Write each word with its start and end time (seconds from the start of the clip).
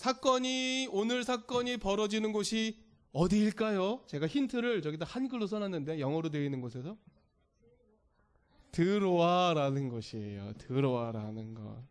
사건이 0.00 0.88
오늘 0.92 1.24
사건이 1.24 1.76
벌어지는 1.76 2.32
곳이 2.32 2.82
어디일까요? 3.12 4.04
제가 4.06 4.26
힌트를 4.26 4.80
저기다 4.80 5.04
한글로 5.04 5.46
써놨는데 5.46 6.00
영어로 6.00 6.30
되어 6.30 6.42
있는 6.42 6.62
곳에서 6.62 6.96
드로아라는 8.72 9.90
곳이에요. 9.90 10.54
드로아라는 10.54 11.52
것. 11.52 11.84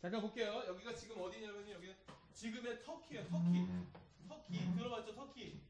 잠깐 0.00 0.22
볼게요. 0.22 0.64
여기가 0.66 0.92
지금 0.96 1.20
어디냐면 1.20 1.70
여기 1.70 1.94
지금의 2.32 2.82
터키예요. 2.82 3.28
터키. 3.28 3.64
터키 4.28 4.74
들어봤죠? 4.74 5.14
터키. 5.14 5.60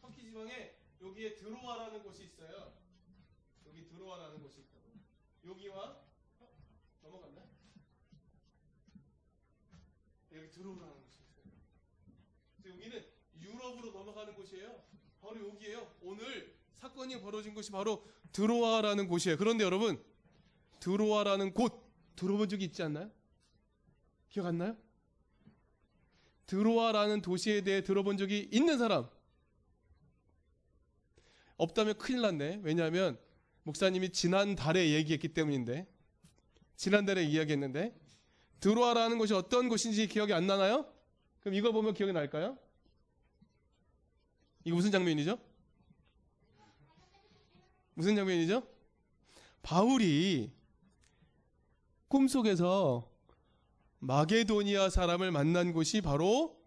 터키 0.00 0.22
지방에 0.24 0.74
여기에 1.00 1.36
드로아라는 1.36 2.02
곳이 2.02 2.24
있어요. 2.24 2.72
여기 3.68 3.86
드로아라는 3.86 4.42
곳이 4.42 4.62
있다고. 4.62 4.90
여기와 5.44 5.96
어? 6.40 6.48
넘어갔나? 7.04 7.42
여기. 10.32 10.48
그래서 10.48 11.05
여기는 12.68 13.04
유럽으로 13.40 13.90
넘어가는 13.90 14.34
곳이에요. 14.34 14.82
바로 15.20 15.48
여기에요. 15.48 15.90
오늘 16.02 16.54
사건이 16.74 17.20
벌어진 17.20 17.54
곳이 17.54 17.70
바로 17.70 18.04
드로아라는 18.32 19.08
곳이에요. 19.08 19.36
그런데 19.36 19.64
여러분, 19.64 20.02
드로아라는 20.80 21.54
곳 21.54 21.82
들어본 22.16 22.48
적이 22.48 22.66
있지 22.66 22.82
않나요? 22.82 23.10
기억 24.28 24.46
안 24.46 24.58
나요? 24.58 24.76
드로아라는 26.46 27.22
도시에 27.22 27.62
대해 27.62 27.82
들어본 27.82 28.16
적이 28.18 28.48
있는 28.52 28.78
사람? 28.78 29.08
없다면 31.56 31.98
큰일 31.98 32.20
났네. 32.20 32.60
왜냐하면 32.62 33.18
목사님이 33.64 34.10
지난달에 34.10 34.90
얘기했기 34.90 35.28
때문인데 35.28 35.88
지난달에 36.76 37.24
이야기했는데 37.24 37.98
드로아라는 38.60 39.18
곳이 39.18 39.34
어떤 39.34 39.68
곳인지 39.68 40.06
기억이 40.06 40.32
안 40.32 40.46
나나요? 40.46 40.86
그럼 41.46 41.54
이거 41.54 41.70
보면 41.70 41.94
기억이 41.94 42.12
날까요? 42.12 42.58
이거 44.64 44.74
무슨 44.74 44.90
장면이죠? 44.90 45.38
무슨 47.94 48.16
장면이죠? 48.16 48.66
바울이 49.62 50.50
꿈속에서 52.08 53.08
마게도니아 54.00 54.90
사람을 54.90 55.30
만난 55.30 55.72
곳이 55.72 56.00
바로 56.00 56.60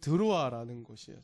드로아라는 0.00 0.84
곳이에요. 0.84 1.18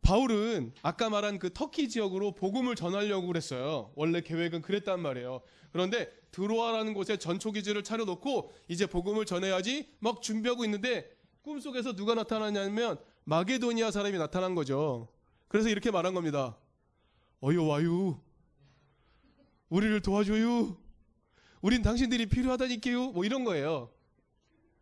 바울은 0.00 0.72
아까 0.80 1.10
말한 1.10 1.40
그 1.40 1.52
터키 1.52 1.90
지역으로 1.90 2.32
복음을 2.32 2.74
전하려고 2.74 3.26
그랬어요. 3.26 3.92
원래 3.96 4.22
계획은 4.22 4.62
그랬단 4.62 4.98
말이에요. 5.02 5.42
그런데 5.72 6.10
드로아라는 6.30 6.94
곳에 6.94 7.16
전초 7.16 7.52
기지를 7.52 7.82
차려놓고 7.84 8.52
이제 8.68 8.86
복음을 8.86 9.24
전해야지 9.24 9.88
막 9.98 10.22
준비하고 10.22 10.64
있는데 10.64 11.10
꿈속에서 11.42 11.94
누가 11.94 12.14
나타나냐면 12.14 12.98
마게도니아 13.24 13.90
사람이 13.90 14.18
나타난 14.18 14.54
거죠. 14.54 15.08
그래서 15.48 15.68
이렇게 15.68 15.90
말한 15.90 16.14
겁니다. 16.14 16.56
어여 17.42 17.62
와유. 17.64 18.18
우리를 19.68 20.00
도와줘요. 20.00 20.76
우린 21.60 21.82
당신들이 21.82 22.26
필요하다니까요. 22.26 23.12
뭐 23.12 23.24
이런 23.24 23.44
거예요. 23.44 23.92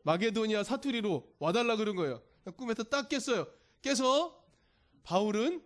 마게도니아 0.04 0.62
사투리로 0.62 1.34
와달라 1.38 1.76
그런 1.76 1.96
거예요. 1.96 2.22
꿈에서 2.56 2.84
딱 2.84 3.08
깼어요. 3.08 3.46
깨서 3.82 4.44
바울은 5.02 5.62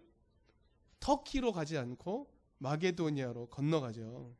터키로 1.00 1.52
가지 1.52 1.76
않고 1.78 2.30
마게도니아로 2.58 3.48
건너가죠. 3.48 4.34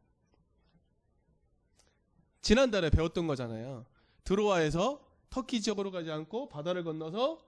지난달에 2.42 2.91
배웠던 2.91 3.27
거잖아요. 3.27 3.86
드로아에서 4.24 5.05
터키 5.28 5.60
지역으로 5.60 5.91
가지 5.91 6.10
않고 6.10 6.48
바다를 6.48 6.84
건너서 6.84 7.38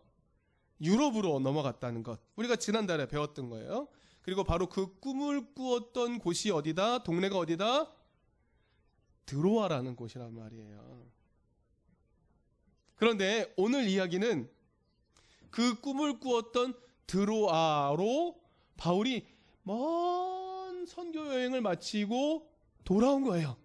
유럽으로 0.81 1.41
넘어갔다는 1.41 2.03
것. 2.03 2.21
우리가 2.37 2.57
지난달에 2.57 3.07
배웠던 3.09 3.49
거예요. 3.51 3.89
그리고 4.23 4.45
바로 4.45 4.69
그 4.69 4.99
꿈을 5.01 5.55
꾸었던 5.55 6.19
곳이 6.19 6.51
어디다? 6.51 7.03
동네가 7.03 7.37
어디다? 7.39 7.93
드로아라는 9.27 9.97
곳이란 9.97 10.35
말이에요. 10.35 11.07
그런데 12.97 13.53
오늘 13.57 13.89
이야기는 13.89 14.49
그 15.51 15.81
꿈을 15.81 16.21
꾸었던 16.21 16.75
드로아로 17.07 18.41
바울이 18.77 19.27
먼 19.63 20.87
선교 20.87 21.27
여행을 21.27 21.61
마치고 21.61 22.49
돌아온 22.85 23.25
거예요. 23.25 23.57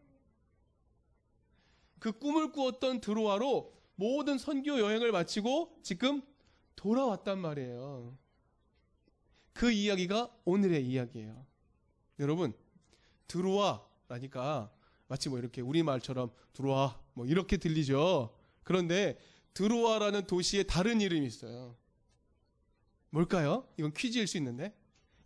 그 1.99 2.11
꿈을 2.11 2.51
꾸었던 2.51 3.01
드로아로 3.01 3.73
모든 3.95 4.37
선교 4.37 4.79
여행을 4.79 5.11
마치고 5.11 5.79
지금 5.83 6.21
돌아왔단 6.75 7.39
말이에요. 7.39 8.17
그 9.53 9.71
이야기가 9.71 10.31
오늘의 10.45 10.85
이야기예요. 10.85 11.45
여러분, 12.19 12.53
드로아라니까 13.27 14.71
마치 15.07 15.29
뭐 15.29 15.39
이렇게 15.39 15.61
우리말처럼 15.61 16.31
들어와 16.53 17.01
뭐 17.13 17.25
이렇게 17.25 17.57
들리죠. 17.57 18.35
그런데 18.63 19.17
드로아라는 19.53 20.27
도시에 20.27 20.63
다른 20.63 21.01
이름이 21.01 21.25
있어요. 21.25 21.75
뭘까요? 23.09 23.67
이건 23.77 23.93
퀴즈일 23.93 24.27
수 24.27 24.37
있는데. 24.37 24.75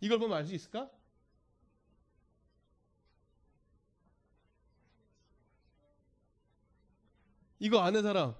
이걸 0.00 0.18
보면 0.18 0.36
알 0.36 0.46
수 0.46 0.54
있을까? 0.54 0.90
이거 7.62 7.78
아는 7.78 8.02
사람? 8.02 8.34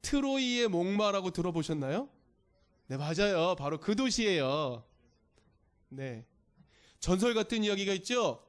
트로이의 0.00 0.68
목마라고 0.68 1.30
들어보셨나요? 1.30 2.08
네, 2.86 2.96
맞아요. 2.96 3.54
바로 3.54 3.78
그 3.78 3.94
도시예요. 3.94 4.82
네. 5.90 6.24
전설 7.00 7.34
같은 7.34 7.62
이야기가 7.62 7.92
있죠? 7.92 8.42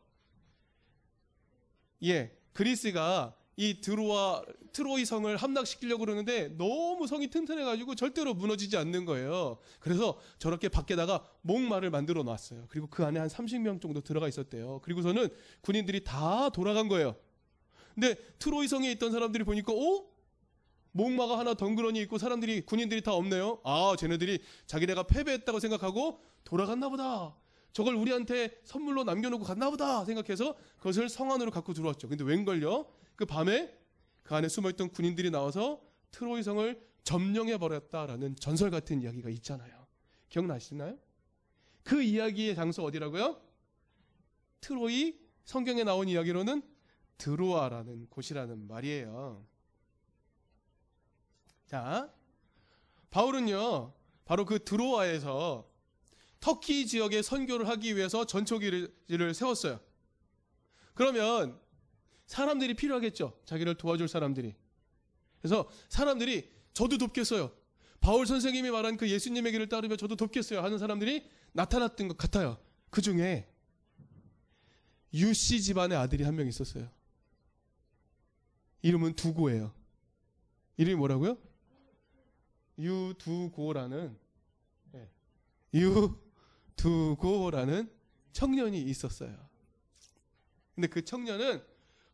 예. 2.04 2.34
그리스가 2.54 3.36
이 3.58 3.82
드로아 3.82 4.44
트로이 4.72 5.04
성을 5.04 5.36
함락시키려고 5.36 6.06
그러는데 6.06 6.48
너무 6.58 7.06
성이 7.06 7.30
튼튼해가지고 7.30 7.96
절대로 7.96 8.34
무너지지 8.34 8.78
않는 8.78 9.04
거예요. 9.04 9.58
그래서 9.82 10.18
저렇게 10.40 10.70
밖에다가 10.70 11.22
목마를 11.42 11.90
만들어 11.90 12.24
놨어요. 12.24 12.68
그리고 12.70 12.88
그 12.88 13.04
안에 13.04 13.20
한 13.20 13.28
30명 13.28 13.82
정도 13.82 14.00
들어가 14.00 14.30
있었대요. 14.30 14.80
그리고서는 14.84 15.28
군인들이 15.60 16.06
다 16.06 16.50
돌아간 16.50 16.88
거예요. 16.88 17.18
근데 17.94 18.16
트로이 18.40 18.68
성에 18.68 18.92
있던 18.92 19.12
사람들이 19.12 19.44
보니까 19.44 19.74
어? 19.74 20.06
목마가 20.92 21.40
하나 21.40 21.54
덩그러니 21.54 22.02
있고 22.02 22.18
사람들이 22.18 22.66
군인들이 22.66 23.02
다 23.02 23.14
없네요. 23.14 23.62
아, 23.64 23.96
쟤네들이 23.98 24.40
자기네가 24.66 25.04
패배했다고 25.04 25.60
생각하고 25.60 26.22
돌아갔나 26.44 26.90
보다. 26.90 27.36
저걸 27.74 27.96
우리한테 27.96 28.60
선물로 28.66 29.06
남겨놓고 29.06 29.46
갔나 29.46 29.70
보다 29.70 30.04
생각해서 30.04 30.56
그것을 30.78 31.08
성 31.08 31.32
안으로 31.32 31.52
갖고 31.52 31.74
들어왔죠. 31.74 32.10
근데 32.10 32.24
웬걸요? 32.24 32.86
그 33.16 33.26
밤에 33.26 33.74
그 34.24 34.36
안에 34.36 34.50
숨어있던 34.50 34.90
군인들이 34.90 35.32
나와서 35.32 35.82
트로이 36.12 36.44
성을 36.44 36.82
점령해 37.04 37.58
버렸다라는 37.58 38.36
전설 38.36 38.70
같은 38.70 39.02
이야기가 39.02 39.30
있잖아요. 39.30 39.88
기억나시나요? 40.30 40.98
그 41.84 42.02
이야기의 42.02 42.56
장소 42.56 42.84
어디라고요? 42.84 43.42
트로이 44.60 45.20
성경에 45.46 45.84
나온 45.84 46.08
이야기로는 46.08 46.62
드로아라는 47.22 48.08
곳이라는 48.10 48.68
말이에요. 48.68 49.46
자, 51.68 52.12
바울은요, 53.12 53.94
바로 54.26 54.46
그 54.46 54.64
드로아에서 54.64 55.70
터키 56.40 56.88
지역에 56.88 57.22
선교를 57.22 57.68
하기 57.70 57.96
위해서 57.96 58.26
전초기를 58.26 59.34
세웠어요. 59.36 59.80
그러면 60.96 61.60
사람들이 62.26 62.74
필요하겠죠. 62.74 63.40
자기를 63.46 63.76
도와줄 63.76 64.08
사람들이. 64.08 64.56
그래서 65.40 65.70
사람들이 65.90 66.50
저도 66.74 66.98
돕겠어요. 66.98 67.52
바울 68.00 68.26
선생님이 68.26 68.72
말한 68.72 68.98
그 68.98 69.08
예수님의 69.08 69.52
길을 69.52 69.70
따르며 69.70 69.96
저도 69.96 70.16
돕겠어요 70.16 70.62
하는 70.64 70.80
사람들이 70.80 71.30
나타났던 71.52 72.08
것 72.08 72.18
같아요. 72.18 72.58
그 72.90 73.02
중에 73.02 73.48
유씨 75.14 75.62
집안의 75.62 75.96
아들이 75.98 76.24
한 76.24 76.36
명 76.36 76.48
있었어요. 76.48 76.90
이름은 78.82 79.14
두고예요. 79.14 79.74
이름이 80.78 80.96
뭐라고요? 80.96 81.38
유두고라는 82.78 84.18
네. 84.92 85.10
유두고라는 86.78 87.92
청년이 88.32 88.82
있었어요. 88.82 89.38
근데 90.74 90.88
그 90.88 91.04
청년은 91.06 91.64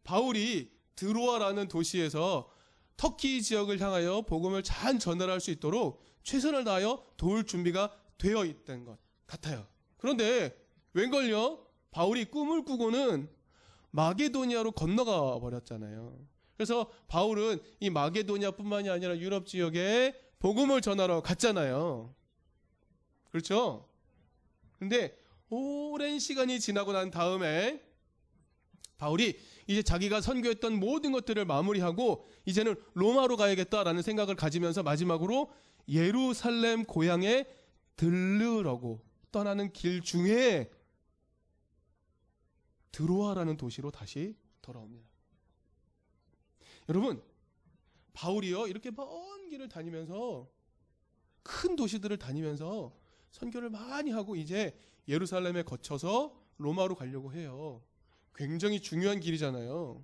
바울이 0.04 0.72
드로아라는 0.96 1.68
도시에서 1.68 2.52
터키 2.98 3.42
지역을 3.42 3.80
향하여 3.80 4.24
복음을 4.24 4.64
잘 4.64 4.98
전달할 4.98 5.40
수 5.40 5.52
있도록 5.52 6.04
최선을 6.24 6.64
다하여 6.64 7.06
도울 7.16 7.46
준비가 7.46 7.96
되어 8.18 8.44
있던 8.46 8.84
것 8.84 8.98
같아요. 9.28 9.68
그런데 9.98 10.58
웬걸요? 10.94 11.66
바울이 11.92 12.26
꿈을 12.26 12.66
꾸고는 12.66 13.30
마게도니아로 13.92 14.72
건너가 14.72 15.40
버렸잖아요. 15.40 16.18
그래서 16.58 16.92
바울은 17.08 17.60
이 17.80 17.90
마게도니아뿐만이 17.92 18.90
아니라 18.90 19.18
유럽 19.20 19.46
지역에 19.46 20.20
복음을 20.40 20.82
전하러 20.82 21.22
갔잖아요. 21.22 22.14
그렇죠? 23.30 23.88
근데 24.80 25.16
오랜 25.50 26.20
시간이 26.20 26.60
지나고 26.60 26.92
난 26.92 27.12
다음에 27.12 27.82
바울이 28.98 29.38
이제 29.68 29.84
자기가 29.84 30.22
선교했던 30.22 30.80
모든 30.80 31.12
것들을 31.12 31.46
마무리하고 31.46 32.26
이제는 32.46 32.76
로마로 32.94 33.38
가야겠다라는 33.38 34.02
생각을 34.02 34.36
가지면서 34.36 34.82
마지막으로 34.82 35.52
예루살렘 35.88 36.84
고향에 36.84 37.46
들르려고 37.96 39.06
떠나는 39.32 39.72
길 39.74 40.02
중에 40.02 40.72
드로아라는 42.92 43.58
도시로 43.58 43.92
다시 43.92 44.36
돌아옵니다. 44.64 45.17
여러분, 46.90 47.22
바울이요 48.14 48.68
이렇게 48.68 48.92
먼 48.92 49.50
길을 49.50 49.70
다니면서 49.70 50.50
큰 51.44 51.76
도시들을 51.76 52.18
다니면서 52.18 52.96
선교를 53.32 53.70
많이 53.70 54.12
하고 54.12 54.36
이제 54.36 54.78
예루살렘에 55.08 55.64
거쳐서 55.64 56.36
로마로 56.58 56.96
가려고 56.96 57.34
해요. 57.34 57.84
굉장히 58.36 58.82
중요한 58.82 59.20
길이잖아요. 59.20 60.04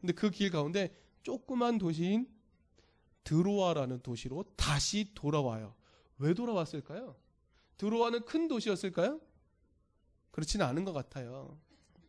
근데 0.00 0.12
그 0.12 0.30
길 0.30 0.50
가운데 0.50 0.94
조그만 1.22 1.78
도시인 1.78 2.28
드로아라는 3.24 4.00
도시로 4.00 4.44
다시 4.56 5.12
돌아와요. 5.14 5.74
왜 6.18 6.32
돌아왔을까요? 6.34 7.16
드로아는 7.76 8.24
큰 8.24 8.48
도시였을까요? 8.48 9.20
그렇지는 10.30 10.64
않은 10.66 10.84
것 10.84 10.92
같아요. 10.92 11.58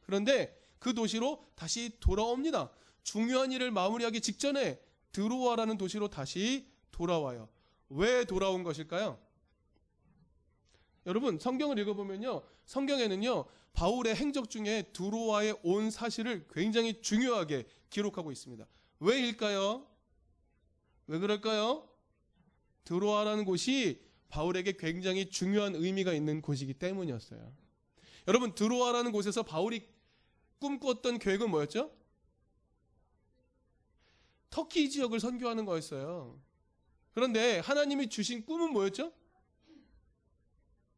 그런데 0.02 0.58
그 0.80 0.94
도시로 0.94 1.46
다시 1.56 1.98
돌아옵니다. 2.00 2.72
중요한 3.04 3.52
일을 3.52 3.72
마무리하기 3.72 4.22
직전에 4.22 4.80
드로아라는 5.12 5.78
도시로 5.78 6.10
다시 6.10 6.68
돌아와요. 6.92 7.50
왜 7.90 8.26
돌아온 8.26 8.64
것일까요? 8.64 9.20
여러분 11.06 11.40
성경을 11.40 11.80
읽어보면요. 11.80 12.44
성경에는요. 12.66 13.46
바울의 13.74 14.16
행적 14.16 14.50
중에 14.50 14.92
드로아에 14.94 15.54
온 15.64 15.90
사실을 15.90 16.48
굉장히 16.54 17.02
중요하게 17.02 17.66
기록하고 17.90 18.32
있습니다. 18.32 18.66
왜일까요? 19.00 19.88
왜 21.08 21.20
그럴까요? 21.20 21.90
드로아라는 22.84 23.46
곳이 23.46 24.02
바울에게 24.30 24.74
굉장히 24.78 25.30
중요한 25.30 25.76
의미가 25.76 26.14
있는 26.14 26.42
곳이기 26.42 26.76
때문이었어요. 26.76 27.54
여러분 28.28 28.54
드로아라는 28.54 29.12
곳에서 29.12 29.44
바울이 29.44 29.88
꿈꿨던 30.60 31.20
계획은 31.20 31.50
뭐였죠? 31.50 31.92
터키 34.52 34.90
지역을 34.90 35.20
선교하는 35.20 35.66
거였어요. 35.66 36.40
그런데 37.14 37.60
하나님이 37.60 38.10
주신 38.10 38.46
꿈은 38.46 38.72
뭐였죠? 38.72 39.12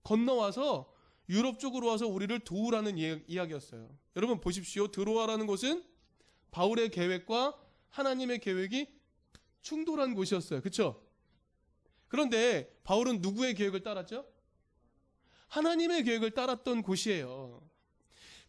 건너와서 0.03 0.93
유럽 1.29 1.59
쪽으로 1.59 1.87
와서 1.87 2.07
우리를 2.07 2.37
도우라는 2.39 2.97
이야기였어요. 2.97 3.89
여러분 4.17 4.41
보십시오. 4.41 4.89
드로아라는 4.89 5.47
곳은 5.47 5.83
바울의 6.51 6.89
계획과 6.89 7.57
하나님의 7.89 8.39
계획이 8.39 8.87
충돌한 9.61 10.13
곳이었어요. 10.13 10.59
그렇죠? 10.59 11.01
그런데 12.09 12.77
바울은 12.83 13.21
누구의 13.21 13.55
계획을 13.55 13.81
따랐죠? 13.81 14.27
하나님의 15.47 16.03
계획을 16.03 16.31
따랐던 16.31 16.81
곳이에요. 16.81 17.67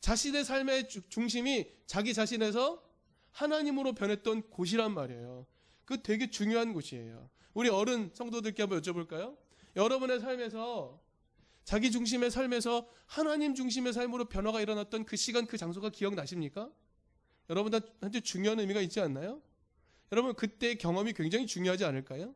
자신의 0.01 0.45
삶의 0.45 0.89
중심이 1.09 1.71
자기 1.87 2.13
자신에서 2.13 2.84
하나님으로 3.35 3.93
변했던 3.95 4.49
곳이란 4.51 4.95
말이에요. 4.95 5.47
그 5.85 6.03
되게 6.03 6.31
중요한 6.31 6.73
곳이에요. 6.73 7.29
우리 7.53 7.69
어른 7.69 8.11
성도들께 8.15 8.63
한번 8.63 8.81
여쭤볼까요? 8.81 9.37
여러분의 9.77 10.21
삶에서 10.21 11.01
자기 11.65 11.91
중심의 11.91 12.31
삶에서 12.31 12.89
하나님 13.07 13.55
중심의 13.55 13.93
삶으로 13.93 14.27
변화가 14.27 14.61
일어났던 14.61 15.05
그 15.05 15.17
시간 15.17 15.47
그 15.47 15.57
장소가 15.57 15.91
기억나십니까? 15.91 16.71
여러분한테 17.51 18.21
중요한 18.21 18.61
의미가 18.61 18.81
있지 18.83 19.01
않나요? 19.01 19.43
여러분 20.13 20.35
그때 20.35 20.77
경험이 20.77 21.13
굉장히 21.13 21.47
중요하지 21.47 21.85
않을까요? 21.85 22.35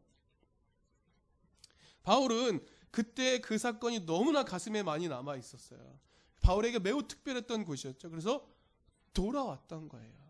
바울은 2.03 2.65
그때 2.91 3.41
그 3.41 3.57
사건이 3.57 4.01
너무나 4.01 4.45
가슴에 4.45 4.83
많이 4.83 5.09
남아 5.09 5.37
있었어요. 5.37 5.99
바울에게 6.41 6.81
매우 6.81 7.07
특별했던 7.07 7.65
곳이었죠. 7.65 8.11
그래서 8.11 8.49
돌아왔던 9.13 9.89
거예요. 9.89 10.28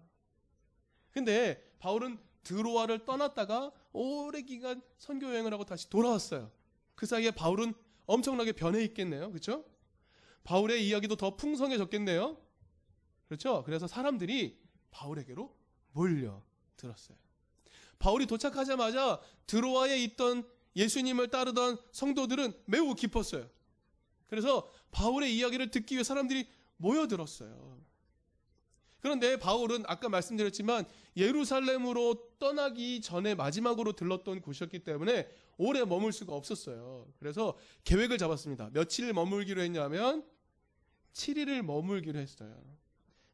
근데 1.18 1.60
바울은 1.80 2.18
드로아를 2.44 3.04
떠났다가 3.04 3.72
오래 3.92 4.42
기간 4.42 4.80
선교 4.98 5.26
여행을 5.26 5.52
하고 5.52 5.64
다시 5.64 5.90
돌아왔어요. 5.90 6.50
그 6.94 7.06
사이에 7.06 7.32
바울은 7.32 7.74
엄청나게 8.06 8.52
변해 8.52 8.82
있겠네요. 8.84 9.30
그렇죠? 9.30 9.64
바울의 10.44 10.86
이야기도 10.86 11.16
더 11.16 11.36
풍성해졌겠네요. 11.36 12.38
그렇죠? 13.26 13.62
그래서 13.64 13.86
사람들이 13.86 14.58
바울에게로 14.90 15.54
몰려 15.92 16.42
들었어요. 16.76 17.18
바울이 17.98 18.26
도착하자마자 18.26 19.20
드로아에 19.46 19.98
있던 20.04 20.48
예수님을 20.76 21.28
따르던 21.28 21.78
성도들은 21.90 22.52
매우 22.66 22.94
기뻤어요. 22.94 23.50
그래서 24.28 24.70
바울의 24.92 25.36
이야기를 25.36 25.70
듣기 25.72 25.96
위해 25.96 26.04
사람들이 26.04 26.48
모여들었어요. 26.76 27.87
그런데 29.00 29.38
바울은 29.38 29.84
아까 29.86 30.08
말씀드렸지만 30.08 30.84
예루살렘으로 31.16 32.30
떠나기 32.38 33.00
전에 33.00 33.34
마지막으로 33.34 33.92
들렀던 33.92 34.40
곳이었기 34.40 34.80
때문에 34.80 35.28
오래 35.56 35.84
머물 35.84 36.12
수가 36.12 36.34
없었어요. 36.34 37.06
그래서 37.18 37.56
계획을 37.84 38.18
잡았습니다. 38.18 38.70
며칠 38.72 39.12
머물기로 39.12 39.60
했냐면 39.62 40.24
7일을 41.12 41.62
머물기로 41.62 42.18
했어요. 42.18 42.56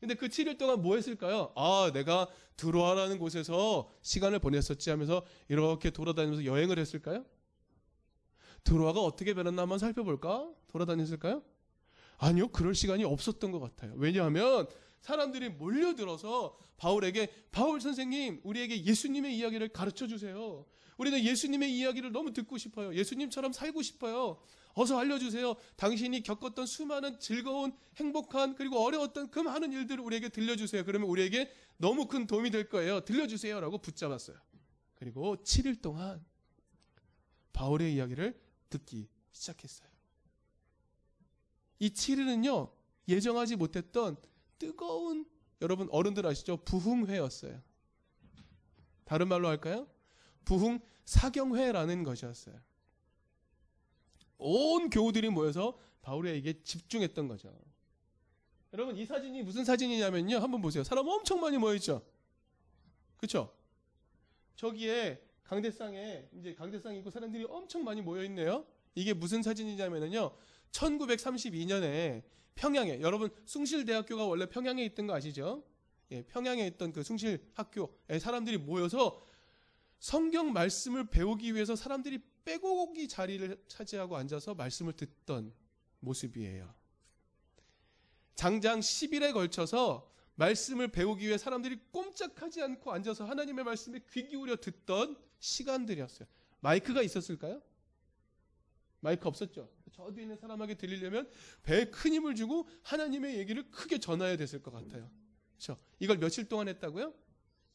근데 0.00 0.14
그 0.14 0.28
7일 0.28 0.58
동안 0.58 0.82
뭐 0.82 0.96
했을까요? 0.96 1.52
아, 1.56 1.90
내가 1.94 2.28
드로아라는 2.56 3.18
곳에서 3.18 3.90
시간을 4.02 4.38
보냈었지 4.38 4.90
하면서 4.90 5.24
이렇게 5.48 5.90
돌아다니면서 5.90 6.44
여행을 6.44 6.78
했을까요? 6.78 7.24
드로아가 8.64 9.00
어떻게 9.00 9.32
변했나 9.32 9.62
한번 9.62 9.78
살펴볼까? 9.78 10.50
돌아다녔을까요? 10.68 11.42
아니요, 12.18 12.48
그럴 12.48 12.74
시간이 12.74 13.04
없었던 13.04 13.50
것 13.50 13.60
같아요. 13.60 13.94
왜냐하면 13.96 14.66
사람들이 15.04 15.50
몰려들어서 15.50 16.56
바울에게 16.78 17.28
바울 17.52 17.78
선생님 17.78 18.40
우리에게 18.42 18.84
예수님의 18.86 19.36
이야기를 19.36 19.68
가르쳐 19.68 20.06
주세요. 20.06 20.64
우리는 20.96 21.22
예수님의 21.22 21.76
이야기를 21.76 22.10
너무 22.10 22.32
듣고 22.32 22.56
싶어요. 22.56 22.94
예수님처럼 22.94 23.52
살고 23.52 23.82
싶어요. 23.82 24.40
어서 24.72 24.98
알려주세요. 24.98 25.56
당신이 25.76 26.22
겪었던 26.22 26.64
수많은 26.64 27.20
즐거운, 27.20 27.76
행복한, 27.96 28.54
그리고 28.54 28.82
어려웠던 28.82 29.30
그 29.30 29.40
많은 29.40 29.72
일들을 29.72 30.02
우리에게 30.02 30.30
들려주세요. 30.30 30.86
그러면 30.86 31.10
우리에게 31.10 31.52
너무 31.76 32.06
큰 32.06 32.26
도움이 32.26 32.50
될 32.50 32.70
거예요. 32.70 33.00
들려주세요. 33.00 33.60
라고 33.60 33.76
붙잡았어요. 33.76 34.38
그리고 34.94 35.36
7일 35.36 35.82
동안 35.82 36.24
바울의 37.52 37.94
이야기를 37.94 38.40
듣기 38.70 39.10
시작했어요. 39.32 39.88
이 41.78 41.90
7일은요, 41.90 42.72
예정하지 43.06 43.56
못했던 43.56 44.16
뜨거운 44.58 45.24
여러분 45.60 45.88
어른들 45.90 46.26
아시죠? 46.26 46.58
부흥회였어요. 46.58 47.60
다른 49.04 49.28
말로 49.28 49.48
할까요? 49.48 49.86
부흥 50.44 50.80
사경회라는 51.04 52.02
것이었어요. 52.02 52.58
온 54.38 54.90
교우들이 54.90 55.30
모여서 55.30 55.78
바울에게 56.02 56.62
집중했던 56.62 57.28
거죠. 57.28 57.54
여러분 58.72 58.96
이 58.96 59.06
사진이 59.06 59.42
무슨 59.42 59.64
사진이냐면요. 59.64 60.38
한번 60.38 60.60
보세요. 60.60 60.82
사람 60.84 61.06
엄청 61.06 61.40
많이 61.40 61.56
모여 61.56 61.74
있죠. 61.76 62.04
그렇죠? 63.16 63.54
저기에 64.56 65.22
강대상에 65.44 66.28
이제 66.32 66.54
강대상 66.54 66.94
있고 66.96 67.10
사람들이 67.10 67.44
엄청 67.44 67.84
많이 67.84 68.00
모여 68.02 68.24
있네요. 68.24 68.66
이게 68.94 69.12
무슨 69.12 69.42
사진이냐면요. 69.42 70.36
1932년에 70.72 72.22
평양에 72.54 73.00
여러분 73.00 73.30
숭실대학교가 73.44 74.24
원래 74.24 74.46
평양에 74.46 74.84
있던 74.86 75.06
거 75.06 75.14
아시죠? 75.14 75.64
예, 76.10 76.22
평양에 76.22 76.66
있던 76.68 76.92
그 76.92 77.02
숭실학교에 77.02 78.18
사람들이 78.20 78.58
모여서 78.58 79.20
성경 79.98 80.52
말씀을 80.52 81.06
배우기 81.06 81.54
위해서 81.54 81.76
사람들이 81.76 82.20
빼곡이 82.44 83.08
자리를 83.08 83.64
차지하고 83.68 84.16
앉아서 84.16 84.54
말씀을 84.54 84.92
듣던 84.92 85.52
모습이에요. 86.00 86.74
장장 88.34 88.80
10일에 88.80 89.32
걸쳐서 89.32 90.12
말씀을 90.34 90.88
배우기 90.88 91.26
위해 91.26 91.38
사람들이 91.38 91.78
꼼짝하지 91.92 92.62
않고 92.62 92.92
앉아서 92.92 93.24
하나님의 93.24 93.64
말씀에 93.64 94.00
귀 94.10 94.26
기울여 94.26 94.56
듣던 94.56 95.16
시간들이었어요. 95.38 96.28
마이크가 96.60 97.02
있었을까요? 97.02 97.62
마이크 99.04 99.28
없었죠. 99.28 99.70
저 99.92 100.10
뒤에 100.10 100.22
있는 100.22 100.36
사람에게 100.36 100.74
들리려면 100.74 101.30
배에 101.62 101.84
큰 101.90 102.14
힘을 102.14 102.34
주고 102.34 102.66
하나님의 102.82 103.36
얘기를 103.36 103.70
크게 103.70 103.98
전해야 103.98 104.36
됐을 104.38 104.62
것 104.62 104.72
같아요. 104.72 105.10
그렇죠? 105.52 105.78
이걸 106.00 106.18
며칠 106.18 106.48
동안 106.48 106.68
했다고요? 106.68 107.12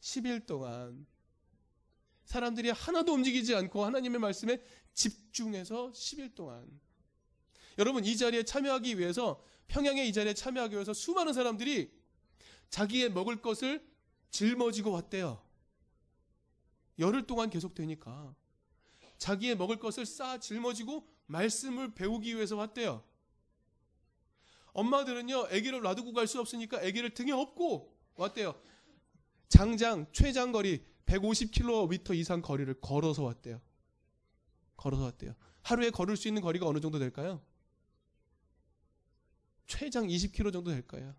10일 0.01 0.47
동안 0.47 1.05
사람들이 2.25 2.71
하나도 2.71 3.13
움직이지 3.13 3.55
않고 3.55 3.85
하나님의 3.85 4.19
말씀에 4.19 4.59
집중해서 4.93 5.91
10일 5.91 6.33
동안 6.33 6.67
여러분 7.77 8.03
이 8.03 8.17
자리에 8.17 8.43
참여하기 8.43 8.97
위해서 8.97 9.41
평양의 9.67 10.09
이 10.09 10.13
자리에 10.13 10.33
참여하기 10.33 10.73
위해서 10.73 10.93
수많은 10.93 11.33
사람들이 11.33 11.91
자기의 12.69 13.11
먹을 13.11 13.41
것을 13.41 13.87
짊어지고 14.31 14.91
왔대요. 14.91 15.41
열흘 16.97 17.27
동안 17.27 17.51
계속되니까 17.51 18.35
자기의 19.19 19.55
먹을 19.57 19.77
것을 19.77 20.07
쌓아 20.07 20.39
짊어지고 20.39 21.18
말씀을 21.29 21.93
배우기 21.93 22.35
위해서 22.35 22.55
왔대요. 22.55 23.03
엄마들은요, 24.73 25.47
아기를 25.51 25.81
놔두고 25.81 26.13
갈 26.13 26.27
수 26.27 26.39
없으니까 26.39 26.77
아기를 26.77 27.13
등에 27.13 27.31
업고 27.31 27.95
왔대요. 28.15 28.59
장장 29.47 30.07
최장거리 30.11 30.83
150km 31.05 32.15
이상 32.15 32.41
거리를 32.41 32.73
걸어서 32.81 33.23
왔대요. 33.23 33.61
걸어서 34.75 35.03
왔대요. 35.03 35.35
하루에 35.61 35.89
걸을 35.89 36.17
수 36.17 36.27
있는 36.27 36.41
거리가 36.41 36.65
어느 36.65 36.79
정도 36.79 36.99
될까요? 36.99 37.41
최장 39.67 40.07
20km 40.07 40.51
정도 40.51 40.71
될 40.71 40.81
거예요. 40.87 41.15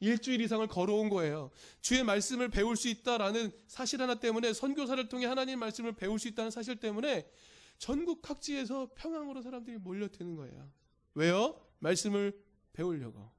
일주일 0.00 0.40
이상을 0.40 0.66
걸어온 0.66 1.10
거예요. 1.10 1.50
주의 1.80 2.02
말씀을 2.02 2.48
배울 2.48 2.76
수 2.76 2.88
있다라는 2.88 3.52
사실 3.66 4.00
하나 4.00 4.14
때문에 4.14 4.52
선교사를 4.52 5.08
통해 5.08 5.26
하나님 5.26 5.58
말씀을 5.58 5.92
배울 5.92 6.18
수 6.18 6.26
있다는 6.28 6.50
사실 6.50 6.76
때문에 6.76 7.28
전국 7.80 8.20
각지에서 8.20 8.90
평양으로 8.94 9.40
사람들이 9.40 9.78
몰려드는 9.78 10.36
거예요. 10.36 10.70
왜요? 11.14 11.58
말씀을 11.78 12.38
배우려고. 12.74 13.32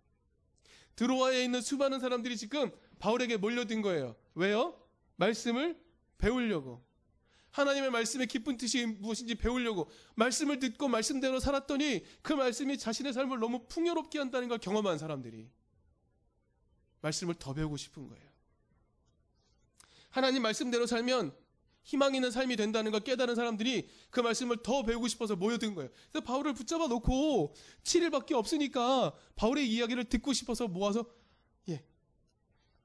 드로아에 0.95 1.43
있는 1.43 1.61
수많은 1.61 1.99
사람들이 1.99 2.35
지금 2.35 2.71
바울에게 2.97 3.37
몰려든 3.37 3.83
거예요. 3.83 4.15
왜요? 4.33 4.83
말씀을 5.17 5.79
배우려고. 6.17 6.83
하나님의 7.51 7.91
말씀의 7.91 8.25
깊은 8.27 8.57
뜻이 8.57 8.87
무엇인지 8.87 9.35
배우려고 9.35 9.91
말씀을 10.15 10.57
듣고 10.57 10.87
말씀대로 10.87 11.39
살았더니 11.39 12.03
그 12.23 12.33
말씀이 12.33 12.77
자신의 12.79 13.13
삶을 13.13 13.39
너무 13.39 13.67
풍요롭게 13.67 14.17
한다는 14.17 14.47
걸 14.47 14.57
경험한 14.57 14.97
사람들이 14.97 15.51
말씀을 17.01 17.35
더 17.35 17.53
배우고 17.53 17.77
싶은 17.77 18.07
거예요. 18.07 18.31
하나님 20.09 20.41
말씀대로 20.41 20.87
살면 20.87 21.35
희망 21.83 22.15
있는 22.15 22.31
삶이 22.31 22.55
된다는 22.55 22.91
걸 22.91 23.01
깨달은 23.01 23.35
사람들이 23.35 23.89
그 24.09 24.19
말씀을 24.19 24.57
더 24.63 24.83
배우고 24.83 25.07
싶어서 25.07 25.35
모여든 25.35 25.75
거예요. 25.75 25.89
그래서 26.11 26.23
바울을 26.23 26.53
붙잡아 26.53 26.87
놓고 26.87 27.53
7일밖에 27.83 28.33
없으니까 28.33 29.15
바울의 29.35 29.69
이야기를 29.69 30.05
듣고 30.05 30.33
싶어서 30.33 30.67
모아서 30.67 31.05
예 31.69 31.83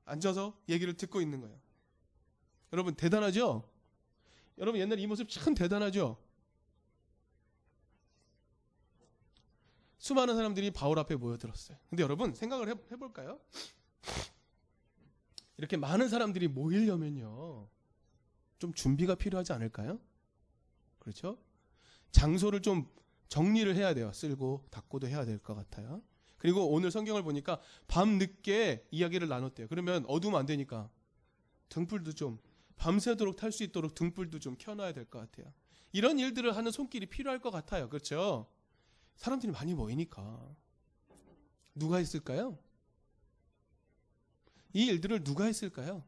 앉아서 0.04 0.58
얘기를 0.68 0.96
듣고 0.96 1.20
있는 1.20 1.40
거예요. 1.40 1.58
여러분 2.72 2.94
대단하죠? 2.94 3.68
여러분 4.58 4.80
옛날 4.80 4.98
이 4.98 5.06
모습 5.06 5.28
참 5.28 5.54
대단하죠? 5.54 6.18
수많은 9.98 10.36
사람들이 10.36 10.70
바울 10.70 10.98
앞에 10.98 11.16
모여들었어요. 11.16 11.76
근데 11.90 12.02
여러분 12.02 12.32
생각을 12.32 12.68
해, 12.68 12.74
해볼까요? 12.92 13.40
이렇게 15.56 15.76
많은 15.76 16.08
사람들이 16.08 16.48
모이려면요. 16.48 17.68
좀 18.58 18.72
준비가 18.72 19.14
필요하지 19.14 19.52
않을까요? 19.52 20.00
그렇죠? 20.98 21.38
장소를 22.12 22.62
좀 22.62 22.88
정리를 23.28 23.74
해야 23.76 23.94
돼요. 23.94 24.12
쓸고 24.12 24.66
닦고도 24.70 25.08
해야 25.08 25.24
될 25.24 25.38
것 25.38 25.54
같아요. 25.54 26.02
그리고 26.38 26.68
오늘 26.70 26.90
성경을 26.90 27.22
보니까 27.22 27.60
밤 27.88 28.18
늦게 28.18 28.86
이야기를 28.90 29.28
나눴대요. 29.28 29.68
그러면 29.68 30.04
어두우면 30.06 30.38
안 30.40 30.46
되니까 30.46 30.90
등불도 31.68 32.12
좀 32.12 32.38
밤새도록 32.76 33.36
탈 33.36 33.52
수 33.52 33.64
있도록 33.64 33.94
등불도 33.94 34.38
좀 34.38 34.56
켜놔야 34.58 34.92
될 34.92 35.06
것 35.06 35.18
같아요. 35.18 35.52
이런 35.92 36.18
일들을 36.18 36.54
하는 36.56 36.70
손길이 36.70 37.06
필요할 37.06 37.40
것 37.40 37.50
같아요. 37.50 37.88
그렇죠? 37.88 38.46
사람들이 39.16 39.50
많이 39.52 39.74
모이니까 39.74 40.54
누가 41.74 42.00
있을까요? 42.00 42.58
이 44.74 44.84
일들을 44.86 45.24
누가 45.24 45.44
했을까요? 45.44 46.04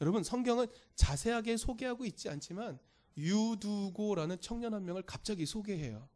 여러분 0.00 0.22
성경은 0.22 0.66
자세하게 0.94 1.56
소개하고 1.56 2.04
있지 2.04 2.28
않지만 2.28 2.78
유두고라는 3.16 4.40
청년 4.40 4.74
한 4.74 4.84
명을 4.84 5.02
갑자기 5.02 5.46
소개해요. 5.46 6.08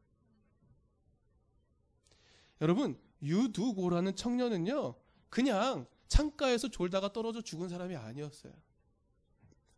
여러분 2.61 2.99
유두고라는 3.23 4.17
청년은요 4.17 4.95
그냥 5.29 5.87
창가에서 6.09 6.69
졸다가 6.69 7.13
떨어져 7.13 7.41
죽은 7.41 7.69
사람이 7.69 7.97
아니었어요. 7.97 8.53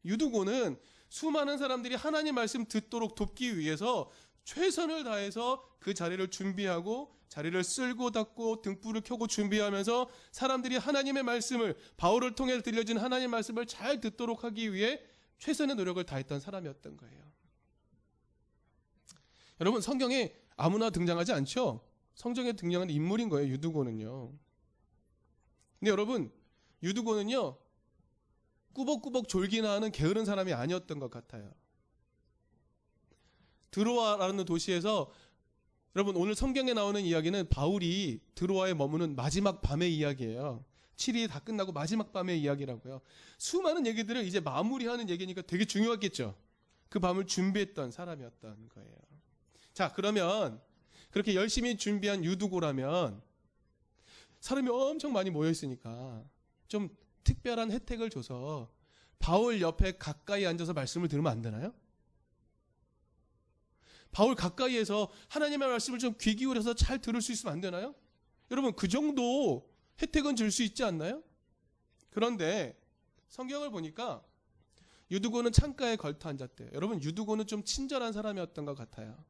유두고는 0.05 0.79
수많은 1.09 1.59
사람들이 1.59 1.95
하나님 1.95 2.35
말씀 2.35 2.67
듣도록 2.67 3.15
돕기 3.15 3.59
위해서 3.59 4.11
최선을 4.45 5.05
다해서 5.05 5.63
그 5.79 5.95
자리를 5.95 6.29
준비하고 6.29 7.17
자리를 7.29 7.65
쓸고 7.65 8.11
닦고 8.11 8.61
등불을 8.63 9.01
켜고 9.01 9.27
준비하면서 9.27 10.09
사람들이 10.33 10.77
하나님의 10.77 11.23
말씀을 11.23 11.77
바울을 11.97 12.35
통해 12.35 12.61
들려진 12.61 12.99
하나님 12.99 13.31
말씀을 13.31 13.67
잘 13.67 14.01
듣도록 14.01 14.45
하기 14.45 14.75
위해 14.75 15.01
최선의 15.39 15.77
노력을 15.77 16.05
다했던 16.05 16.41
사람이었던 16.41 16.97
거예요. 16.99 17.23
여러분 19.61 19.81
성경에 19.81 20.35
아무나 20.57 20.91
등장하지 20.91 21.33
않죠? 21.33 21.89
성경에 22.15 22.53
등장하는 22.53 22.95
인물인 22.95 23.29
거예요. 23.29 23.49
유두고는요. 23.49 24.33
근데 25.79 25.91
여러분 25.91 26.31
유두고는요 26.83 27.59
꾸벅꾸벅 28.75 29.29
졸기나 29.29 29.73
하는 29.73 29.91
게으른 29.91 30.25
사람이 30.25 30.53
아니었던 30.53 30.99
것 30.99 31.11
같아요. 31.11 31.53
드로아라는 33.73 34.45
도시에서 34.45 35.11
여러분 35.97 36.17
오늘 36.17 36.35
성경에 36.35 36.73
나오는 36.73 37.03
이야기는 37.03 37.49
바울이 37.49 38.21
드로아에 38.35 38.75
머무는 38.75 39.17
마지막 39.17 39.61
밤의 39.61 39.95
이야기예요. 39.95 40.65
7일이 40.97 41.29
다 41.29 41.41
끝나고 41.41 41.73
마지막 41.73 42.13
밤의 42.13 42.41
이야기라고요. 42.41 43.01
수많은 43.39 43.87
얘기들을 43.87 44.25
이제 44.25 44.41
마무리하는 44.41 45.11
얘기니까 45.11 45.43
되게 45.43 45.65
중요하겠죠. 45.65 46.35
그 46.89 47.01
밤을 47.01 47.27
준비했던 47.27 47.91
사람이었던 47.91 48.69
거예요. 48.69 48.95
자, 49.75 49.93
그러면 49.93 50.61
그렇게 51.11 51.35
열심히 51.35 51.77
준비한 51.77 52.25
유두고라면 52.25 53.23
사람이 54.41 54.69
엄청 54.71 55.13
많이 55.13 55.31
모여 55.31 55.51
있으니까 55.51 56.25
좀 56.69 56.89
특별한 57.25 57.71
혜택을 57.71 58.11
줘서 58.11 58.71
바울 59.19 59.61
옆에 59.61 59.93
가까이 59.93 60.47
앉아서 60.47 60.73
말씀을 60.73 61.09
들으면 61.09 61.31
안 61.31 61.43
되나요? 61.43 61.73
바울 64.13 64.35
가까이에서 64.35 65.11
하나님의 65.29 65.69
말씀을 65.69 65.99
좀 65.99 66.15
귀 66.19 66.37
기울여서 66.37 66.75
잘 66.75 67.01
들을 67.01 67.21
수 67.21 67.33
있으면 67.33 67.55
안 67.55 67.61
되나요? 67.61 67.95
여러분 68.51 68.75
그 68.75 68.87
정도 68.89 69.69
혜택은 70.01 70.37
줄 70.37 70.51
수 70.51 70.63
있지 70.63 70.85
않나요? 70.85 71.23
그런데 72.11 72.79
성경을 73.29 73.71
보니까 73.71 74.23
유두고는 75.11 75.53
창가에 75.53 75.97
걸터 75.97 76.29
앉았대요. 76.29 76.71
여러분 76.75 77.03
유두고는 77.03 77.47
좀 77.47 77.65
친절한 77.65 78.13
사람이었던 78.13 78.65
것 78.65 78.75
같아요. 78.75 79.25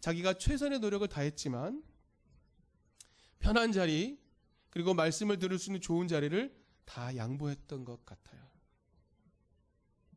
자기가 0.00 0.34
최선의 0.34 0.80
노력을 0.80 1.06
다했지만 1.08 1.82
편한 3.38 3.72
자리 3.72 4.18
그리고 4.70 4.92
말씀을 4.94 5.38
들을 5.38 5.58
수 5.58 5.70
있는 5.70 5.80
좋은 5.80 6.08
자리를 6.08 6.54
다 6.84 7.16
양보했던 7.16 7.84
것 7.84 8.04
같아요. 8.04 8.46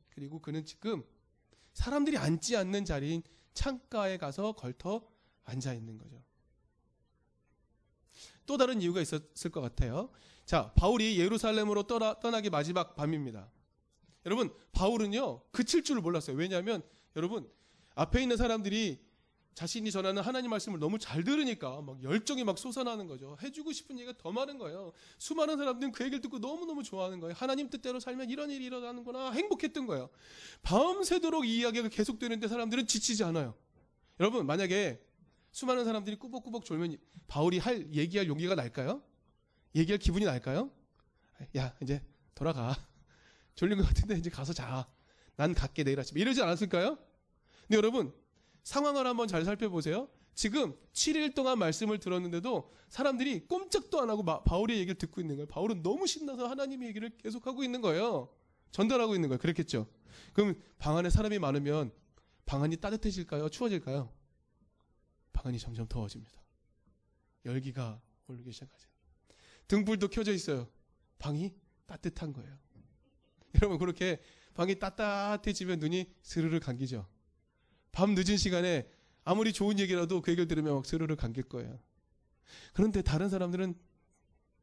그리고 0.09 0.41
그는 0.41 0.65
지금 0.65 1.03
사람들이 1.73 2.17
앉지 2.17 2.57
않는 2.57 2.83
자리인 2.83 3.23
창가에 3.59 4.15
가서 4.15 4.53
걸터 4.53 5.05
앉아 5.43 5.73
있는 5.73 5.97
거죠. 5.97 6.23
또 8.45 8.57
다른 8.57 8.81
이유가 8.81 9.01
있었을 9.01 9.51
것 9.51 9.59
같아요. 9.59 10.09
자, 10.45 10.71
바울이 10.75 11.19
예루살렘으로 11.19 11.83
떠나, 11.83 12.17
떠나기 12.21 12.49
마지막 12.49 12.95
밤입니다. 12.95 13.51
여러분, 14.25 14.53
바울은요, 14.71 15.41
그칠 15.51 15.83
줄을 15.83 16.01
몰랐어요. 16.01 16.37
왜냐하면, 16.37 16.81
여러분, 17.17 17.51
앞에 17.95 18.21
있는 18.21 18.37
사람들이 18.37 19.03
자신이 19.59 19.91
전하는 19.91 20.21
하나님 20.21 20.51
말씀을 20.51 20.79
너무 20.79 20.97
잘 20.97 21.21
들으니까 21.21 21.81
막 21.81 22.01
열정이 22.01 22.45
막 22.45 22.57
솟아나는 22.57 23.07
거죠. 23.07 23.35
해주고 23.43 23.73
싶은 23.73 23.99
얘기가 23.99 24.17
더 24.17 24.31
많은 24.31 24.57
거예요. 24.57 24.93
수많은 25.17 25.57
사람들은 25.57 25.91
그 25.91 26.05
얘기를 26.05 26.21
듣고 26.21 26.39
너무너무 26.39 26.81
좋아하는 26.81 27.19
거예요. 27.19 27.35
하나님 27.37 27.69
뜻대로 27.69 27.99
살면 27.99 28.29
이런 28.29 28.49
일이 28.51 28.63
일어나는구나. 28.63 29.33
행복했던 29.33 29.85
거예요. 29.85 30.09
밤새도록 30.61 31.45
이 31.45 31.57
이야기가 31.57 31.89
계속되는데 31.89 32.47
사람들은 32.47 32.87
지치지 32.87 33.25
않아요. 33.25 33.53
여러분, 34.21 34.45
만약에 34.45 35.01
수많은 35.51 35.83
사람들이 35.83 36.15
꾸벅꾸벅 36.19 36.63
졸면 36.63 36.95
바울이 37.27 37.57
할, 37.57 37.93
얘기할 37.93 38.27
용기가 38.29 38.55
날까요? 38.55 39.03
얘기할 39.75 39.99
기분이 39.99 40.23
날까요? 40.23 40.71
야, 41.57 41.75
이제 41.81 42.01
돌아가. 42.33 42.77
졸린 43.55 43.77
것 43.77 43.85
같은데 43.85 44.15
이제 44.15 44.29
가서 44.29 44.53
자. 44.53 44.89
난 45.35 45.53
갈게 45.53 45.83
내일 45.83 45.99
아침. 45.99 46.17
이러지 46.17 46.41
않았을까요? 46.41 46.97
근데 47.67 47.75
여러분, 47.75 48.13
상황을 48.63 49.05
한번 49.07 49.27
잘 49.27 49.43
살펴보세요. 49.45 50.09
지금 50.33 50.73
7일 50.93 51.35
동안 51.35 51.59
말씀을 51.59 51.99
들었는데도 51.99 52.71
사람들이 52.89 53.47
꼼짝도 53.47 53.99
안 54.01 54.09
하고 54.09 54.23
마- 54.23 54.41
바울의 54.43 54.77
얘기를 54.77 54.95
듣고 54.97 55.21
있는 55.21 55.35
거예요. 55.35 55.47
바울은 55.47 55.81
너무 55.83 56.07
신나서 56.07 56.47
하나님의 56.47 56.87
얘기를 56.89 57.09
계속하고 57.17 57.63
있는 57.63 57.81
거예요. 57.81 58.33
전달하고 58.71 59.15
있는 59.15 59.29
거예요. 59.29 59.39
그랬겠죠. 59.39 59.87
그럼 60.33 60.55
방 60.77 60.95
안에 60.97 61.09
사람이 61.09 61.39
많으면 61.39 61.91
방 62.45 62.63
안이 62.63 62.77
따뜻해질까요? 62.77 63.49
추워질까요? 63.49 64.11
방 65.33 65.47
안이 65.47 65.59
점점 65.59 65.87
더워집니다. 65.87 66.41
열기가 67.45 68.01
오르기 68.27 68.51
시작하죠. 68.51 68.87
등불도 69.67 70.07
켜져 70.09 70.33
있어요. 70.33 70.67
방이 71.19 71.53
따뜻한 71.85 72.33
거예요. 72.33 72.57
여러분 73.55 73.77
그렇게 73.77 74.21
방이 74.53 74.77
따뜻해지면 74.79 75.79
눈이 75.79 76.13
스르르 76.21 76.59
감기죠. 76.59 77.07
밤 77.91 78.15
늦은 78.15 78.37
시간에 78.37 78.89
아무리 79.23 79.53
좋은 79.53 79.79
얘기라도 79.79 80.21
그 80.21 80.31
얘기를 80.31 80.47
들으면 80.47 80.75
막 80.75 80.85
스르르 80.85 81.15
감길 81.15 81.43
거예요. 81.43 81.79
그런데 82.73 83.01
다른 83.01 83.29
사람들은 83.29 83.75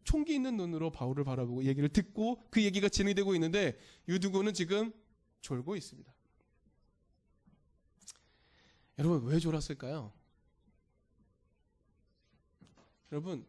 총기 0.04 0.34
있는 0.34 0.56
눈으로 0.56 0.90
바울을 0.90 1.24
바라보고 1.24 1.64
얘기를 1.64 1.88
듣고 1.88 2.44
그 2.50 2.62
얘기가 2.62 2.88
진행되고 2.88 3.34
있는데 3.34 3.78
유두고는 4.08 4.54
지금 4.54 4.92
졸고 5.40 5.76
있습니다. 5.76 6.14
여러분 8.98 9.24
왜 9.24 9.38
졸았을까요? 9.38 10.12
여러분 13.12 13.46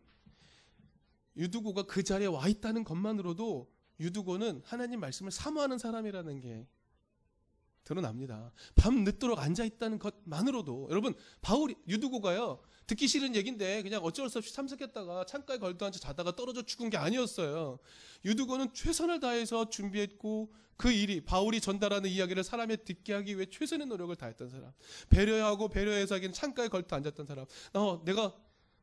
유두고가 1.35 1.83
그 1.83 2.03
자리에 2.03 2.27
와 2.27 2.47
있다는 2.47 2.83
것만으로도 2.83 3.71
유두고는 3.99 4.61
하나님 4.65 4.99
말씀을 4.99 5.31
사모하는 5.31 5.77
사람이라는 5.77 6.41
게 6.41 6.67
드러납니다. 7.87 8.51
밤 8.75 9.05
늦도록 9.05 9.39
앉아 9.39 9.63
있다는 9.63 9.97
것만으로도 9.97 10.87
여러분 10.89 11.15
바울이 11.41 11.75
유두고가요 11.87 12.59
듣기 12.85 13.07
싫은 13.07 13.33
얘긴데 13.33 13.83
그냥 13.83 14.03
어쩔 14.03 14.29
수 14.29 14.37
없이 14.37 14.53
참석했다가 14.53 15.25
창가에 15.25 15.57
걸터 15.57 15.85
앉아 15.85 15.99
자다가 15.99 16.35
떨어져 16.35 16.63
죽은 16.63 16.89
게 16.89 16.97
아니었어요. 16.97 17.79
유두고는 18.25 18.73
최선을 18.73 19.21
다해서 19.21 19.69
준비했고 19.69 20.53
그 20.75 20.91
일이 20.91 21.21
바울이 21.21 21.61
전달하는 21.61 22.09
이야기를 22.09 22.43
사람에 22.43 22.75
듣게 22.77 23.13
하기 23.13 23.35
위해 23.35 23.45
최선의 23.49 23.87
노력을 23.87 24.13
다했던 24.15 24.49
사람. 24.49 24.71
배려하고 25.09 25.69
배려해서 25.69 26.15
하기는 26.15 26.33
창가에 26.33 26.67
걸터 26.67 26.97
앉았던 26.97 27.25
사람. 27.25 27.45
어, 27.73 28.01
내가 28.05 28.35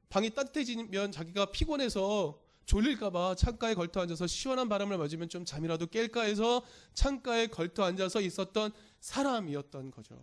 방이 0.09 0.31
따뜻해지면 0.31 1.13
자기가 1.13 1.47
피곤해서 1.53 2.41
졸릴까봐 2.67 3.35
창가에 3.37 3.75
걸터 3.75 4.01
앉아서 4.01 4.27
시원한 4.27 4.69
바람을 4.69 4.97
맞으면 4.99 5.29
좀 5.29 5.45
잠이라도 5.45 5.87
깰까 5.87 6.25
해서 6.25 6.63
창가에 6.95 7.49
걸터 7.49 7.85
앉아서 7.85 8.21
있었던 8.21 8.73
사람이었던 9.05 9.91
거죠. 9.91 10.19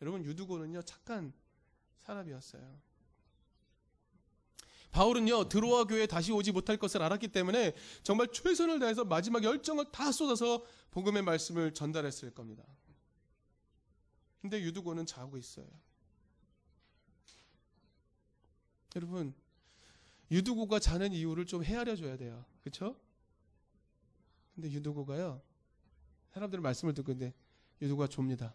여러분 0.00 0.24
유두고는요 0.24 0.80
착한 0.82 1.30
사람이었어요. 1.98 2.80
바울은요 4.92 5.50
드로아 5.50 5.84
교회에 5.84 6.06
다시 6.06 6.32
오지 6.32 6.52
못할 6.52 6.78
것을 6.78 7.02
알았기 7.02 7.28
때문에 7.28 7.74
정말 8.02 8.28
최선을 8.32 8.78
다해서 8.78 9.04
마지막 9.04 9.44
열정을 9.44 9.92
다 9.92 10.10
쏟아서 10.10 10.64
복음의 10.90 11.22
말씀을 11.22 11.74
전달했을 11.74 12.30
겁니다. 12.30 12.64
근데 14.40 14.62
유두고는 14.62 15.04
자고 15.04 15.36
있어요. 15.36 15.66
여러분 18.96 19.34
유두고가 20.30 20.78
자는 20.78 21.12
이유를 21.12 21.44
좀 21.44 21.62
헤아려 21.62 21.94
줘야 21.94 22.16
돼요. 22.16 22.42
그렇죠? 22.62 22.98
근데 24.54 24.70
유두고가요. 24.72 25.42
사람들 26.32 26.60
말씀을 26.60 26.94
듣고 26.94 27.12
있는데 27.12 27.34
유두고가 27.80 28.08
좁니다. 28.08 28.54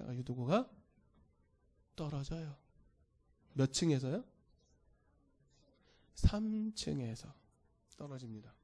유두고가 0.00 0.70
떨어져요. 1.94 2.56
몇 3.54 3.72
층에서요? 3.72 4.24
3층에서 6.14 7.32
떨어집니다. 7.96 8.54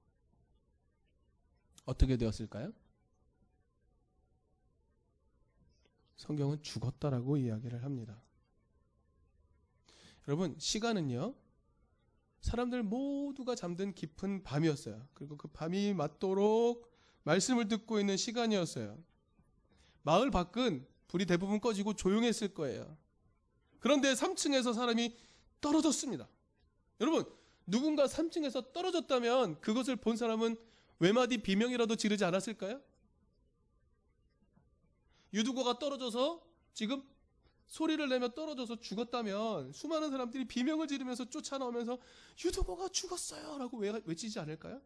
어떻게 1.85 2.17
되었을까요? 2.17 2.73
성경은 6.17 6.63
죽었다라고 6.63 7.37
이야기를 7.37 7.83
합니다. 7.83 8.23
여러분, 10.29 10.57
시간은요, 10.59 11.35
사람들 12.41 12.83
모두가 12.85 13.55
잠든 13.55 13.93
깊은 13.95 14.45
밤이었어요. 14.45 15.09
그리고 15.15 15.37
그 15.37 15.49
밤이 15.49 15.95
맞도록 15.95 16.91
말씀을 17.25 17.69
듣고 17.69 17.99
있는 17.99 18.17
시간이었어요. 18.17 19.03
마을 20.03 20.31
밖은 20.31 20.87
불이 21.09 21.27
대부분 21.27 21.61
꺼지고 21.61 21.95
조용했을 21.95 22.55
거예요. 22.55 22.97
그런데 23.79 24.13
3층에서 24.13 24.75
사람이 24.75 25.17
떨어졌습니다. 25.61 26.29
여러분, 27.01 27.25
누군가 27.67 28.07
3층에서 28.07 28.73
떨어졌다면 28.73 29.61
그것을 29.61 29.97
본 29.97 30.17
사람은 30.17 30.57
외마디 30.99 31.39
비명이라도 31.39 31.97
지르지 31.97 32.25
않았을까요? 32.25 32.81
유두고가 35.33 35.79
떨어져서 35.79 36.43
지금 36.75 37.03
소리를 37.67 38.07
내며 38.09 38.29
떨어져서 38.29 38.81
죽었다면 38.81 39.73
수많은 39.73 40.11
사람들이 40.11 40.47
비명을 40.47 40.87
지르면서 40.89 41.29
쫓아나오면서 41.31 41.99
유두고가 42.45 42.89
죽었어요 42.89 43.59
라고 43.59 43.79
외치지 43.79 44.39
않을까요? 44.39 44.81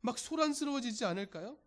막 0.00 0.18
소란스러워지지 0.18 1.04
않을까요? 1.04 1.58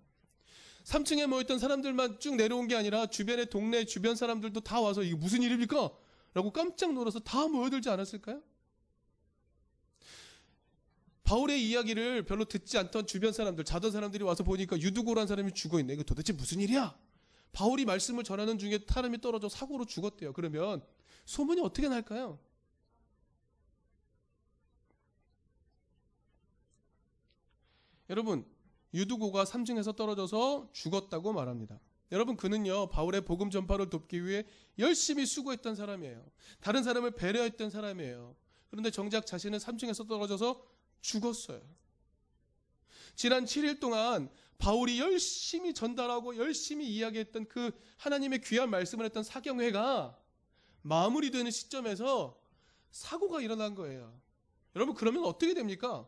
3층에 0.83 1.27
모였던 1.27 1.59
사람들만 1.59 2.19
쭉 2.19 2.35
내려온 2.35 2.67
게 2.67 2.75
아니라 2.75 3.05
주변의 3.05 3.49
동네 3.49 3.85
주변 3.85 4.15
사람들도 4.15 4.61
다 4.61 4.81
와서 4.81 5.03
이게 5.03 5.15
무슨 5.15 5.41
일입니까? 5.41 5.91
라고 6.33 6.51
깜짝 6.51 6.93
놀라서 6.93 7.19
다 7.19 7.47
모여들지 7.47 7.89
않았을까요? 7.89 8.41
바울의 11.23 11.65
이야기를 11.65 12.25
별로 12.25 12.43
듣지 12.45 12.77
않던 12.77 13.07
주변 13.07 13.31
사람들, 13.31 13.63
자던 13.63 13.91
사람들이 13.91 14.23
와서 14.23 14.43
보니까 14.43 14.77
유두고란 14.77 15.27
사람이 15.27 15.53
죽어 15.53 15.79
있네. 15.79 15.93
이거 15.93 16.03
도대체 16.03 16.33
무슨 16.33 16.59
일이야? 16.59 16.97
바울이 17.53 17.85
말씀을 17.85 18.23
전하는 18.23 18.57
중에 18.57 18.79
사람이 18.87 19.21
떨어져 19.21 19.47
사고로 19.47 19.85
죽었대요. 19.85 20.33
그러면 20.33 20.83
소문이 21.25 21.61
어떻게 21.61 21.87
날까요? 21.87 22.39
여러분, 28.09 28.45
유두고가 28.93 29.43
3층에서 29.45 29.95
떨어져서 29.95 30.69
죽었다고 30.73 31.34
말합니다. 31.34 31.80
여러분 32.12 32.36
그는요 32.36 32.89
바울의 32.89 33.21
복음 33.21 33.49
전파를 33.49 33.89
돕기 33.89 34.25
위해 34.25 34.43
열심히 34.80 35.25
수고했던 35.25 35.75
사람이에요. 35.75 36.25
다른 36.60 36.84
사람을 36.84 37.12
배려했던 37.12 37.69
사람이에요. 37.69 38.36
그런데 38.69 38.91
정작 38.91 39.25
자신은 39.25 39.60
3층에서 39.60 40.08
떨어져서 40.08 40.62
죽었어요. 41.01 41.62
지난 43.15 43.45
7일 43.45 43.80
동안 43.80 44.30
바울이 44.58 44.99
열심히 44.99 45.73
전달하고 45.73 46.38
열심히 46.38 46.88
이야기했던 46.88 47.47
그 47.47 47.71
하나님의 47.97 48.41
귀한 48.41 48.69
말씀을 48.69 49.06
했던 49.06 49.23
사경회가 49.23 50.17
마무리되는 50.84 51.49
시점에서 51.49 52.39
사고가 52.91 53.41
일어난 53.41 53.73
거예요. 53.75 54.19
여러분 54.75 54.95
그러면 54.95 55.23
어떻게 55.25 55.54
됩니까? 55.54 56.08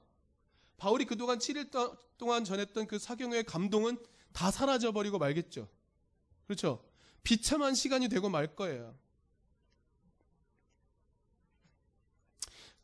바울이 0.83 1.05
그동안 1.05 1.37
7일 1.39 1.71
동안 2.17 2.43
전했던 2.43 2.87
그 2.87 2.99
사경회의 2.99 3.45
감동은 3.45 3.97
다 4.33 4.51
사라져 4.51 4.91
버리고 4.91 5.17
말겠죠. 5.17 5.69
그렇죠? 6.45 6.83
비참한 7.23 7.73
시간이 7.73 8.09
되고 8.09 8.27
말 8.27 8.53
거예요. 8.53 8.93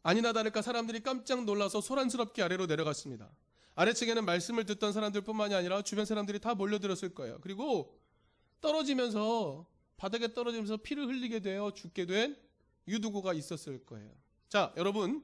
아니나 0.01 0.31
다를까 0.31 0.61
사람들이 0.61 1.01
깜짝 1.01 1.43
놀라서 1.43 1.81
소란스럽게 1.81 2.41
아래로 2.41 2.67
내려갔습니다. 2.67 3.29
아래층에는 3.75 4.23
말씀을 4.23 4.63
듣던 4.63 4.93
사람들뿐만이 4.93 5.53
아니라 5.53 5.81
주변 5.81 6.05
사람들이 6.05 6.39
다 6.39 6.55
몰려들었을 6.55 7.13
거예요. 7.13 7.39
그리고 7.41 7.99
떨어지면서 8.61 9.67
바닥에 9.97 10.33
떨어지면서 10.33 10.77
피를 10.77 11.05
흘리게 11.05 11.41
되어 11.41 11.73
죽게 11.73 12.05
된 12.05 12.37
유두고가 12.87 13.33
있었을 13.33 13.85
거예요. 13.85 14.09
자, 14.47 14.73
여러분 14.77 15.21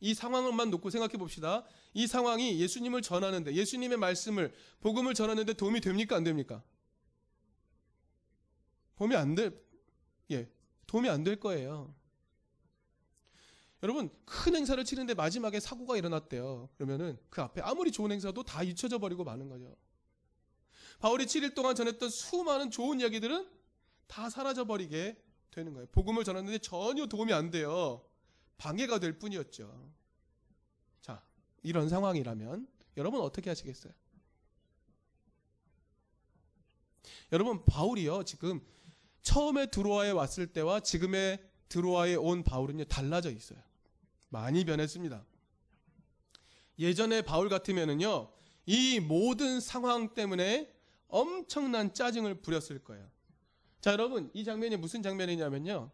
이 0.00 0.14
상황만 0.14 0.70
놓고 0.70 0.90
생각해 0.90 1.14
봅시다. 1.14 1.64
이 1.94 2.06
상황이 2.06 2.60
예수님을 2.60 3.02
전하는데 3.02 3.54
예수님의 3.54 3.98
말씀을 3.98 4.52
복음을 4.80 5.14
전하는데 5.14 5.52
도움이 5.54 5.80
됩니까 5.80 6.16
안 6.16 6.24
됩니까? 6.24 6.62
도움이 8.96 9.14
안 9.16 9.34
될, 9.34 9.58
예, 10.30 10.48
도움이 10.86 11.08
안 11.08 11.24
될 11.24 11.38
거예요. 11.38 11.94
여러분, 13.82 14.10
큰 14.24 14.56
행사를 14.56 14.82
치는데 14.84 15.14
마지막에 15.14 15.60
사고가 15.60 15.96
일어났대요. 15.96 16.70
그러면은 16.76 17.18
그 17.28 17.42
앞에 17.42 17.60
아무리 17.60 17.92
좋은 17.92 18.10
행사도 18.10 18.42
다 18.42 18.62
잊혀져 18.62 18.98
버리고 18.98 19.22
마는 19.22 19.48
거죠. 19.48 19.76
바울이 20.98 21.26
7일 21.26 21.54
동안 21.54 21.74
전했던 21.74 22.08
수많은 22.08 22.70
좋은 22.70 23.00
이야기들은 23.00 23.48
다 24.06 24.30
사라져 24.30 24.64
버리게 24.64 25.22
되는 25.50 25.74
거예요. 25.74 25.86
복음을 25.92 26.24
전했는데 26.24 26.58
전혀 26.58 27.06
도움이 27.06 27.32
안 27.32 27.50
돼요. 27.50 28.02
방해가 28.58 28.98
될 28.98 29.18
뿐이었죠. 29.18 29.92
자, 31.00 31.22
이런 31.62 31.88
상황이라면 31.88 32.68
여러분 32.96 33.20
어떻게 33.20 33.50
하시겠어요? 33.50 33.92
여러분, 37.32 37.64
바울이요, 37.64 38.24
지금 38.24 38.60
처음에 39.22 39.66
드로아에 39.66 40.10
왔을 40.10 40.46
때와 40.46 40.80
지금의 40.80 41.42
드로아에 41.68 42.14
온 42.14 42.44
바울은요 42.44 42.84
달라져 42.84 43.30
있어요. 43.30 43.58
많이 44.28 44.64
변했습니다. 44.64 45.24
예전에 46.78 47.22
바울 47.22 47.48
같으면은요 47.48 48.30
이 48.66 49.00
모든 49.00 49.60
상황 49.60 50.14
때문에 50.14 50.72
엄청난 51.08 51.92
짜증을 51.92 52.40
부렸을 52.42 52.82
거예요. 52.84 53.08
자 53.80 53.92
여러분 53.92 54.30
이 54.32 54.44
장면이 54.44 54.76
무슨 54.76 55.02
장면이냐면요 55.02 55.90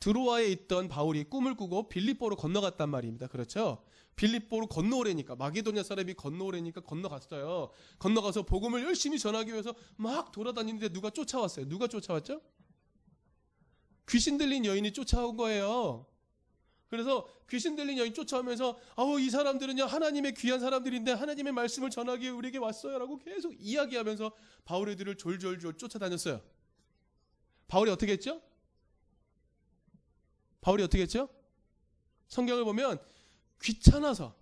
드로아에 0.00 0.46
있던 0.48 0.88
바울이 0.88 1.24
꿈을 1.24 1.56
꾸고 1.56 1.88
빌립보로 1.88 2.36
건너갔단 2.36 2.88
말입니다. 2.90 3.26
그렇죠? 3.28 3.82
빌립보로 4.16 4.66
건너오래니까 4.66 5.36
마게도냐 5.36 5.82
사람이 5.82 6.14
건너오래니까 6.14 6.80
건너갔어요. 6.80 7.70
건너가서 7.98 8.42
복음을 8.44 8.82
열심히 8.84 9.18
전하기 9.18 9.52
위해서 9.52 9.74
막 9.96 10.32
돌아다니는데 10.32 10.88
누가 10.88 11.10
쫓아왔어요. 11.10 11.68
누가 11.68 11.86
쫓아왔죠? 11.86 12.40
귀신 14.08 14.38
들린 14.38 14.64
여인이 14.64 14.92
쫓아온 14.92 15.36
거예요. 15.36 16.06
그래서 16.88 17.28
귀신 17.50 17.74
들린 17.76 17.98
여인 17.98 18.14
쫓아오면서 18.14 18.78
아우 18.94 19.20
이 19.20 19.28
사람들은요 19.28 19.84
하나님의 19.84 20.34
귀한 20.34 20.60
사람들인데 20.60 21.12
하나님의 21.12 21.52
말씀을 21.52 21.90
전하기 21.90 22.22
위해 22.22 22.30
우리에게 22.30 22.58
왔어요라고 22.58 23.18
계속 23.18 23.54
이야기하면서 23.58 24.32
바울 24.64 24.88
애들을 24.90 25.16
졸졸졸 25.16 25.76
쫓아다녔어요. 25.76 26.40
바울이 27.68 27.90
어떻게 27.90 28.12
했죠? 28.12 28.40
바울이 30.66 30.82
어떻게 30.82 31.04
했죠? 31.04 31.28
성경을 32.26 32.64
보면 32.64 32.98
귀찮아서 33.62 34.34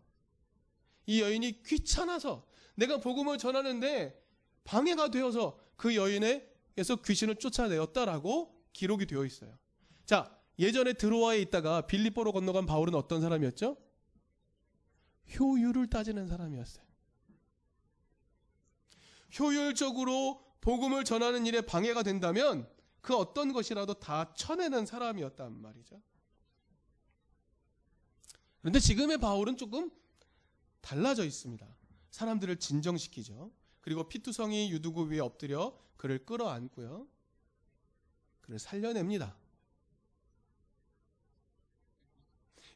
이 1.05 1.21
여인이 1.21 1.63
귀찮아서 1.65 2.47
내가 2.77 2.99
복음을 2.99 3.37
전하는데 3.37 4.19
방해가 4.65 5.11
되어서 5.11 5.61
그 5.77 5.95
여인에게서 5.95 6.97
귀신을 7.05 7.37
쫓아내었다라고 7.37 8.59
기록이 8.73 9.05
되어 9.05 9.27
있어요. 9.27 9.59
자, 10.07 10.35
예전에 10.59 10.95
드로아에 10.95 11.41
있다가 11.43 11.83
빌립보로 11.83 12.33
건너간 12.33 12.65
바울은 12.65 12.95
어떤 12.95 13.21
사람이었죠? 13.21 13.77
효율을 15.39 15.91
따지는 15.91 16.27
사람이었어요. 16.27 16.87
효율적으로 19.39 20.43
복음을 20.63 21.05
전하는 21.05 21.45
일에 21.45 21.61
방해가 21.61 22.03
된다면 22.03 22.67
그 23.03 23.15
어떤 23.15 23.53
것이라도 23.53 23.93
다 23.93 24.33
쳐내는 24.33 24.87
사람이었단 24.87 25.61
말이죠. 25.61 26.01
그런데 28.65 28.81
지금의 28.81 29.19
바울은 29.19 29.59
조금 29.59 29.91
달라져 30.81 31.27
있습니다. 31.27 31.69
사람들을 32.11 32.57
진정시키죠. 32.57 33.53
그리고 33.83 34.09
피투성이 34.09 34.71
유두구 34.71 35.05
위에 35.11 35.21
엎드려 35.21 35.79
그를 35.99 36.25
끌어안고요. 36.25 37.07
그를 38.41 38.59
살려냅니다. 38.59 39.37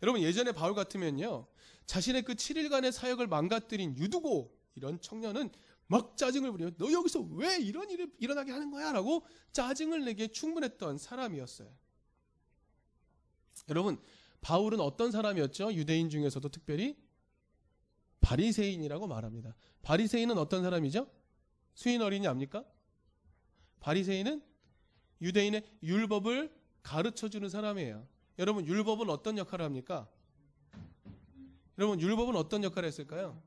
여러분 0.02 0.20
예전에 0.20 0.52
바울 0.52 0.74
같으면요. 0.74 1.46
자신의 1.86 2.24
그 2.24 2.34
7일간의 2.34 2.92
사역을 2.92 3.26
망가뜨린 3.26 3.96
유두고 3.96 4.54
이런 4.74 5.00
청년은 5.00 5.50
막 5.86 6.18
짜증을 6.18 6.52
부리며 6.52 6.72
너 6.76 6.92
여기서 6.92 7.20
왜 7.20 7.56
이런 7.60 7.88
일이 7.88 8.12
일어나게 8.18 8.52
하는 8.52 8.70
거야? 8.70 8.92
라고 8.92 9.24
짜증을 9.52 10.04
내게 10.04 10.28
충분했던 10.28 10.98
사람이었어요. 10.98 11.74
여러분 13.70 13.98
바울은 14.40 14.80
어떤 14.80 15.10
사람이었죠? 15.10 15.74
유대인 15.74 16.10
중에서도 16.10 16.48
특별히 16.48 16.96
바리새인이라고 18.20 19.06
말합니다. 19.06 19.54
바리새인은 19.82 20.38
어떤 20.38 20.62
사람이죠? 20.62 21.08
수인 21.74 22.02
어린이 22.02 22.26
압니까? 22.26 22.64
바리새인은 23.80 24.42
유대인의 25.20 25.64
율법을 25.82 26.52
가르쳐 26.82 27.28
주는 27.28 27.48
사람이에요. 27.48 28.06
여러분 28.38 28.66
율법은 28.66 29.10
어떤 29.10 29.38
역할을 29.38 29.64
합니까? 29.64 30.08
여러분 31.76 32.00
율법은 32.00 32.36
어떤 32.36 32.64
역할을 32.64 32.86
했을까요? 32.86 33.40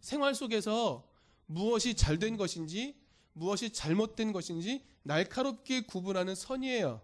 생활 0.00 0.34
속에서 0.34 1.08
무엇이 1.46 1.94
잘된 1.94 2.36
것인지 2.36 2.96
무엇이 3.32 3.72
잘못된 3.72 4.32
것인지 4.32 4.84
날카롭게 5.02 5.82
구분하는 5.82 6.34
선이에요. 6.34 7.00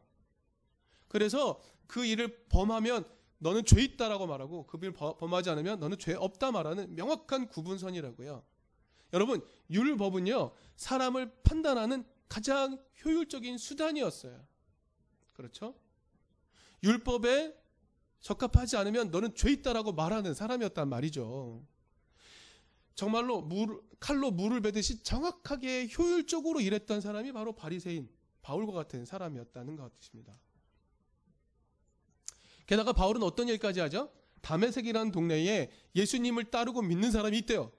그래서 1.08 1.60
그 1.86 2.04
일을 2.04 2.46
범하면 2.48 3.04
너는 3.38 3.64
죄 3.64 3.82
있다라고 3.82 4.26
말하고 4.26 4.66
그 4.66 4.78
일을 4.78 4.92
범하지 4.92 5.50
않으면 5.50 5.80
너는 5.80 5.98
죄 5.98 6.14
없다 6.14 6.50
말하는 6.52 6.94
명확한 6.94 7.48
구분선이라고요. 7.48 8.42
여러분 9.12 9.42
율법은요 9.70 10.52
사람을 10.76 11.32
판단하는 11.42 12.04
가장 12.28 12.82
효율적인 13.04 13.58
수단이었어요. 13.58 14.44
그렇죠? 15.34 15.74
율법에 16.82 17.54
적합하지 18.20 18.76
않으면 18.76 19.10
너는 19.10 19.34
죄 19.34 19.50
있다라고 19.50 19.92
말하는 19.92 20.34
사람이었단 20.34 20.88
말이죠. 20.88 21.62
정말로 22.94 23.42
물, 23.42 23.82
칼로 24.00 24.30
물을 24.30 24.60
베듯이 24.60 25.02
정확하게 25.02 25.88
효율적으로 25.96 26.60
일했던 26.60 27.00
사람이 27.00 27.32
바로 27.32 27.52
바리새인 27.52 28.08
바울과 28.40 28.72
같은 28.72 29.04
사람이었다는 29.04 29.76
것입니다. 29.76 30.38
게다가 32.66 32.92
바울은 32.92 33.22
어떤 33.22 33.48
일까지 33.48 33.80
하죠? 33.80 34.10
다메섹이라는 34.40 35.12
동네에 35.12 35.70
예수님을 35.96 36.44
따르고 36.50 36.82
믿는 36.82 37.10
사람이 37.10 37.38
있대요. 37.38 37.72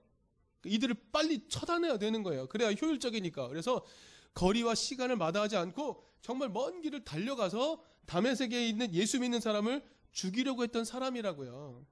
이들을 0.66 0.96
빨리 1.12 1.48
처단해야 1.48 1.98
되는 1.98 2.24
거예요. 2.24 2.48
그래야 2.48 2.72
효율적이니까. 2.72 3.48
그래서 3.50 3.86
거리와 4.34 4.76
시간을 4.76 5.16
마다하지 5.16 5.58
않고 5.58 6.04
정말 6.22 6.50
먼 6.50 6.82
길을 6.82 7.04
달려가서 7.04 7.84
다메섹에 8.06 8.68
있는 8.68 8.94
예수 8.94 9.20
믿는 9.20 9.40
사람을 9.40 9.84
죽이려고 10.12 10.64
했던 10.64 10.86
사람이라고요. 10.86 11.86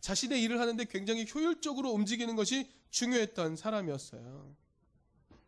자신의 0.00 0.42
일을 0.42 0.60
하는데 0.60 0.82
굉장히 0.86 1.26
효율적으로 1.32 1.90
움직이는 1.90 2.36
것이 2.36 2.70
중요했던 2.90 3.56
사람이었어요. 3.56 4.56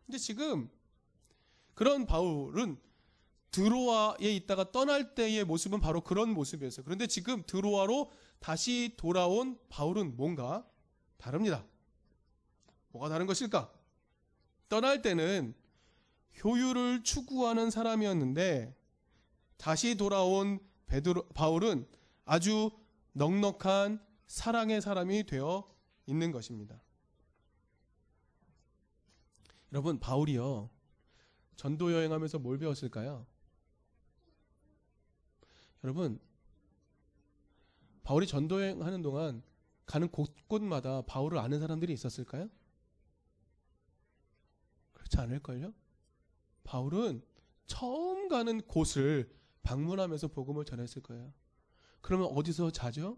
근데 0.05 0.17
지금 0.17 0.69
그런 1.73 2.05
바울은 2.05 2.77
드로아에 3.53 4.35
있다가 4.35 4.71
떠날 4.71 5.13
때의 5.15 5.45
모습은 5.45 5.79
바로 5.79 6.01
그런 6.01 6.33
모습이었어요. 6.33 6.83
그런데 6.83 7.07
지금 7.07 7.43
드로아로 7.45 8.11
다시 8.39 8.95
돌아온 8.97 9.57
바울은 9.69 10.17
뭔가 10.17 10.67
다릅니다. 11.17 11.63
뭐가 12.91 13.09
다른 13.09 13.27
것일까? 13.27 13.71
떠날 14.67 15.01
때는 15.01 15.53
효율을 16.43 17.03
추구하는 17.03 17.69
사람이었는데 17.69 18.75
다시 19.57 19.95
돌아온 19.95 20.59
베드로, 20.87 21.27
바울은 21.29 21.87
아주 22.25 22.71
넉넉한 23.13 24.03
사랑의 24.25 24.81
사람이 24.81 25.25
되어 25.25 25.71
있는 26.07 26.31
것입니다. 26.31 26.81
여러분, 29.71 29.99
바울이요. 29.99 30.71
전도 31.55 31.93
여행하면서 31.93 32.39
뭘 32.39 32.57
배웠을까요? 32.57 33.27
여러분, 35.83 36.19
바울이 38.03 38.25
전도 38.27 38.61
여행하는 38.61 39.01
동안 39.01 39.43
가는 39.85 40.09
곳곳마다 40.09 41.01
바울을 41.03 41.37
아는 41.37 41.59
사람들이 41.59 41.93
있었을까요? 41.93 42.49
그렇지 44.93 45.17
않을걸요? 45.17 45.73
바울은 46.63 47.21
처음 47.67 48.27
가는 48.29 48.61
곳을 48.61 49.33
방문하면서 49.63 50.29
복음을 50.29 50.65
전했을 50.65 51.01
거예요. 51.01 51.33
그러면 52.01 52.27
어디서 52.27 52.71
자죠? 52.71 53.17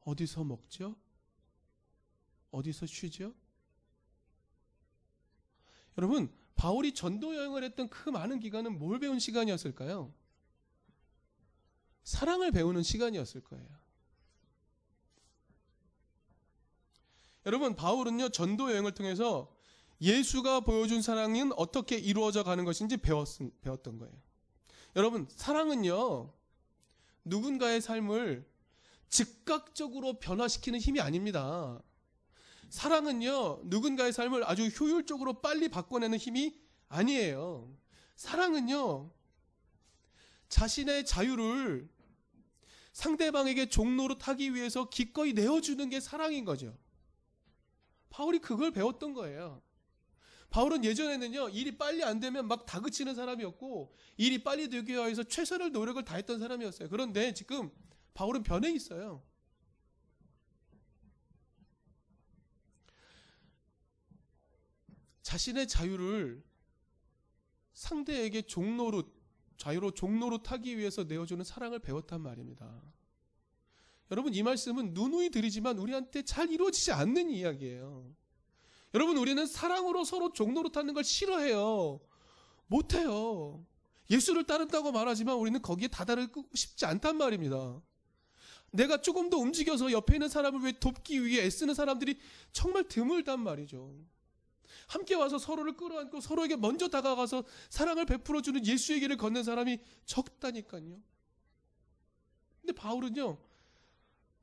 어디서 0.00 0.44
먹죠? 0.44 0.96
어디서 2.50 2.86
쉬죠? 2.86 3.34
여러분, 5.96 6.32
바울이 6.56 6.92
전도 6.92 7.34
여행을 7.34 7.64
했던 7.64 7.88
그 7.88 8.10
많은 8.10 8.40
기간은 8.40 8.78
뭘 8.78 8.98
배운 9.00 9.18
시간이었을까요? 9.18 10.12
사랑을 12.04 12.52
배우는 12.52 12.82
시간이었을 12.82 13.40
거예요. 13.42 13.66
여러분, 17.46 17.74
바울은요, 17.74 18.28
전도 18.30 18.70
여행을 18.70 18.92
통해서 18.92 19.54
예수가 20.00 20.60
보여준 20.60 21.02
사랑은 21.02 21.52
어떻게 21.56 21.96
이루어져 21.96 22.42
가는 22.42 22.64
것인지 22.64 22.98
배웠, 22.98 23.26
배웠던 23.62 23.98
거예요. 23.98 24.14
여러분, 24.96 25.26
사랑은요, 25.30 26.32
누군가의 27.24 27.80
삶을 27.80 28.46
즉각적으로 29.08 30.18
변화시키는 30.18 30.78
힘이 30.78 31.00
아닙니다. 31.00 31.80
사랑은요, 32.68 33.60
누군가의 33.64 34.12
삶을 34.12 34.48
아주 34.48 34.66
효율적으로 34.66 35.40
빨리 35.40 35.68
바꿔내는 35.68 36.18
힘이 36.18 36.58
아니에요. 36.88 37.72
사랑은요, 38.16 39.10
자신의 40.48 41.06
자유를 41.06 41.88
상대방에게 42.94 43.68
종로로 43.68 44.18
타기 44.18 44.54
위해서 44.54 44.88
기꺼이 44.88 45.32
내어주는 45.32 45.90
게 45.90 46.00
사랑인 46.00 46.44
거죠. 46.44 46.78
바울이 48.08 48.38
그걸 48.38 48.70
배웠던 48.70 49.12
거예요. 49.14 49.60
바울은 50.48 50.84
예전에는요, 50.84 51.48
일이 51.48 51.76
빨리 51.76 52.04
안 52.04 52.20
되면 52.20 52.46
막 52.46 52.64
다그치는 52.64 53.16
사람이었고, 53.16 53.92
일이 54.16 54.44
빨리 54.44 54.68
되기 54.68 54.92
위해서 54.92 55.24
최선을 55.24 55.72
노력을 55.72 56.02
다했던 56.04 56.38
사람이었어요. 56.38 56.88
그런데 56.88 57.34
지금 57.34 57.72
바울은 58.14 58.44
변해 58.44 58.70
있어요. 58.70 59.24
자신의 65.22 65.66
자유를 65.66 66.44
상대에게 67.72 68.42
종로로, 68.42 69.02
자유로 69.64 69.92
종로로 69.92 70.42
타기 70.42 70.76
위해서 70.76 71.04
내어주는 71.04 71.42
사랑을 71.42 71.78
배웠단 71.78 72.20
말입니다. 72.20 72.82
여러분, 74.10 74.34
이 74.34 74.42
말씀은 74.42 74.92
누누이 74.92 75.30
드리지만 75.30 75.78
우리한테 75.78 76.20
잘 76.22 76.50
이루어지지 76.50 76.92
않는 76.92 77.30
이야기예요. 77.30 78.14
여러분, 78.92 79.16
우리는 79.16 79.46
사랑으로 79.46 80.04
서로 80.04 80.34
종로로 80.34 80.70
타는 80.70 80.92
걸 80.92 81.02
싫어해요. 81.02 81.98
못해요. 82.66 83.64
예수를 84.10 84.44
따른다고 84.44 84.92
말하지만 84.92 85.36
우리는 85.36 85.62
거기에 85.62 85.88
다다르고 85.88 86.44
싶지 86.52 86.84
않단 86.84 87.16
말입니다. 87.16 87.80
내가 88.70 89.00
조금 89.00 89.30
더 89.30 89.38
움직여서 89.38 89.92
옆에 89.92 90.16
있는 90.16 90.28
사람을 90.28 90.60
왜 90.60 90.72
돕기 90.72 91.24
위해 91.24 91.42
애쓰는 91.42 91.72
사람들이 91.72 92.18
정말 92.52 92.86
드물단 92.86 93.40
말이죠. 93.40 93.94
함께 94.86 95.14
와서 95.14 95.38
서로를 95.38 95.76
끌어안고 95.76 96.20
서로에게 96.20 96.56
먼저 96.56 96.88
다가가서 96.88 97.44
사랑을 97.70 98.06
베풀어주는 98.06 98.66
예수의 98.66 99.00
길을 99.00 99.16
걷는 99.16 99.44
사람이 99.44 99.78
적다니까요. 100.04 101.00
근데 102.60 102.72
바울은요, 102.72 103.38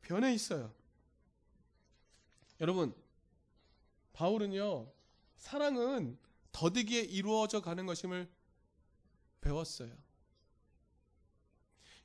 변해 0.02 0.34
있어요. 0.34 0.74
여러분, 2.60 2.94
바울은요, 4.14 4.92
사랑은 5.38 6.18
더디게 6.52 7.00
이루어져 7.02 7.62
가는 7.62 7.86
것임을 7.86 8.30
배웠어요. 9.42 9.96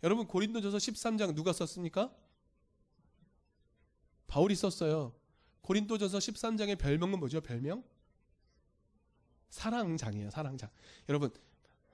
여러분, 0.03 0.27
고린도전서 0.27 0.79
13장 0.79 1.35
누가 1.35 1.53
썼습니까? 1.53 2.15
바울이 4.27 4.55
썼어요. 4.55 5.15
고린도전서 5.63 6.19
13장의 6.19 6.79
별명은 6.79 7.19
뭐죠? 7.19 7.41
별명? 7.41 7.85
사랑장이에요. 9.51 10.31
사랑장. 10.31 10.69
여러분, 11.09 11.31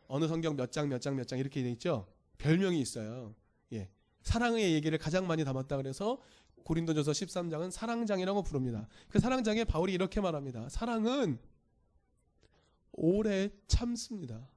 어느 0.09 0.27
성경 0.29 0.57
몇 0.57 0.73
장, 0.73 0.89
몇 0.89 1.01
장, 1.01 1.17
몇 1.17 1.25
장 1.27 1.39
이렇게 1.39 1.63
돼 1.63 1.71
있죠? 1.73 2.07
별명이 2.39 2.81
있어요. 2.81 3.35
예. 3.73 3.89
사랑의 4.23 4.73
얘기를 4.75 4.97
가장 4.99 5.27
많이 5.27 5.45
담았다 5.45 5.77
그래서 5.77 6.21
고린도전서 6.65 7.13
13장은 7.13 7.71
사랑장이라고 7.71 8.43
부릅니다. 8.43 8.89
그 9.09 9.19
사랑장에 9.19 9.65
바울이 9.65 9.93
이렇게 9.93 10.21
말합니다. 10.21 10.69
사랑은 10.69 11.39
오래 12.93 13.51
참습니다. 13.67 14.49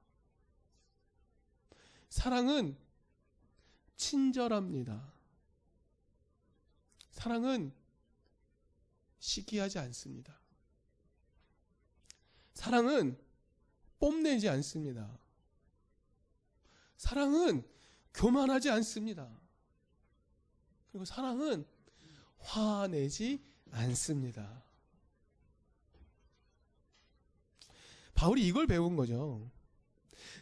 사랑은 2.08 2.76
친절합니다. 3.96 5.12
사랑은 7.10 7.72
시기하지 9.18 9.78
않습니다. 9.80 10.38
사랑은 12.56 13.18
뽐내지 13.98 14.48
않습니다. 14.48 15.18
사랑은 16.96 17.62
교만하지 18.14 18.70
않습니다. 18.70 19.28
그리고 20.90 21.04
사랑은 21.04 21.66
화내지 22.38 23.44
않습니다. 23.70 24.64
바울이 28.14 28.46
이걸 28.46 28.66
배운 28.66 28.96
거죠. 28.96 29.50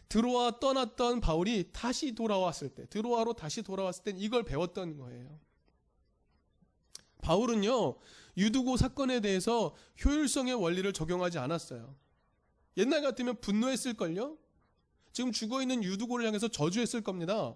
드로아 0.07 0.59
떠났던 0.61 1.19
바울이 1.19 1.71
다시 1.73 2.15
돌아왔을 2.15 2.69
때, 2.69 2.85
드로아로 2.85 3.33
다시 3.33 3.61
돌아왔을 3.61 4.05
땐 4.05 4.17
이걸 4.17 4.45
배웠던 4.45 4.95
거예요. 4.95 5.37
바울은요, 7.21 7.97
유두고 8.37 8.77
사건에 8.77 9.19
대해서 9.19 9.75
효율성의 10.03 10.53
원리를 10.53 10.93
적용하지 10.93 11.39
않았어요. 11.39 12.04
옛날 12.77 13.01
같으면 13.01 13.39
분노했을걸요? 13.39 14.37
지금 15.13 15.31
죽어 15.31 15.61
있는 15.61 15.83
유두고를 15.83 16.25
향해서 16.25 16.49
저주했을 16.49 17.01
겁니다. 17.01 17.55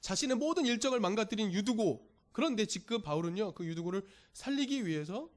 자신의 0.00 0.36
모든 0.36 0.66
일정을 0.66 1.00
망가뜨린 1.00 1.52
유두고. 1.52 2.06
그런데 2.32 2.66
지금 2.66 3.02
바울은요, 3.02 3.54
그 3.54 3.64
유두고를 3.64 4.06
살리기 4.32 4.86
위해서 4.86 5.28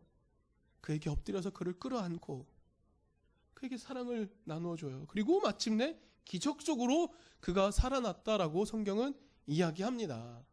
그에게 0.81 1.09
엎드려서 1.09 1.51
그를 1.51 1.79
끌어안고 1.79 2.45
그에게 3.53 3.77
사랑을 3.77 4.29
나누어줘요. 4.43 5.05
그리고 5.07 5.39
마침내 5.39 5.97
기적적으로 6.25 7.13
그가 7.39 7.71
살아났다라고 7.71 8.65
성경은 8.65 9.13
이야기합니다. 9.45 10.43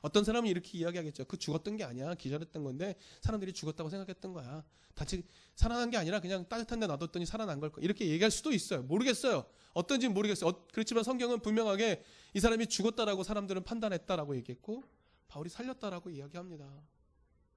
어떤 0.00 0.24
사람은 0.24 0.48
이렇게 0.48 0.78
이야기하겠죠. 0.78 1.24
그 1.24 1.36
죽었던 1.36 1.76
게 1.76 1.84
아니야. 1.84 2.14
기절했던 2.14 2.62
건데 2.62 2.94
사람들이 3.20 3.52
죽었다고 3.52 3.90
생각했던 3.90 4.32
거야. 4.32 4.64
다치 4.94 5.22
살아난 5.54 5.90
게 5.90 5.96
아니라 5.96 6.20
그냥 6.20 6.48
따뜻한 6.48 6.80
데 6.80 6.86
놔뒀더니 6.86 7.26
살아난 7.26 7.60
걸 7.60 7.70
거야. 7.70 7.84
이렇게 7.84 8.08
얘기할 8.08 8.30
수도 8.30 8.52
있어요. 8.52 8.82
모르겠어요. 8.82 9.44
어떤지 9.74 10.08
모르겠어요. 10.08 10.50
어, 10.50 10.66
그렇지만 10.72 11.04
성경은 11.04 11.40
분명하게 11.40 12.02
이 12.34 12.40
사람이 12.40 12.66
죽었다라고 12.66 13.22
사람들은 13.22 13.64
판단했다라고 13.64 14.36
얘기했고 14.36 14.82
바울이 15.28 15.50
살렸다라고 15.50 16.10
이야기합니다. 16.10 16.68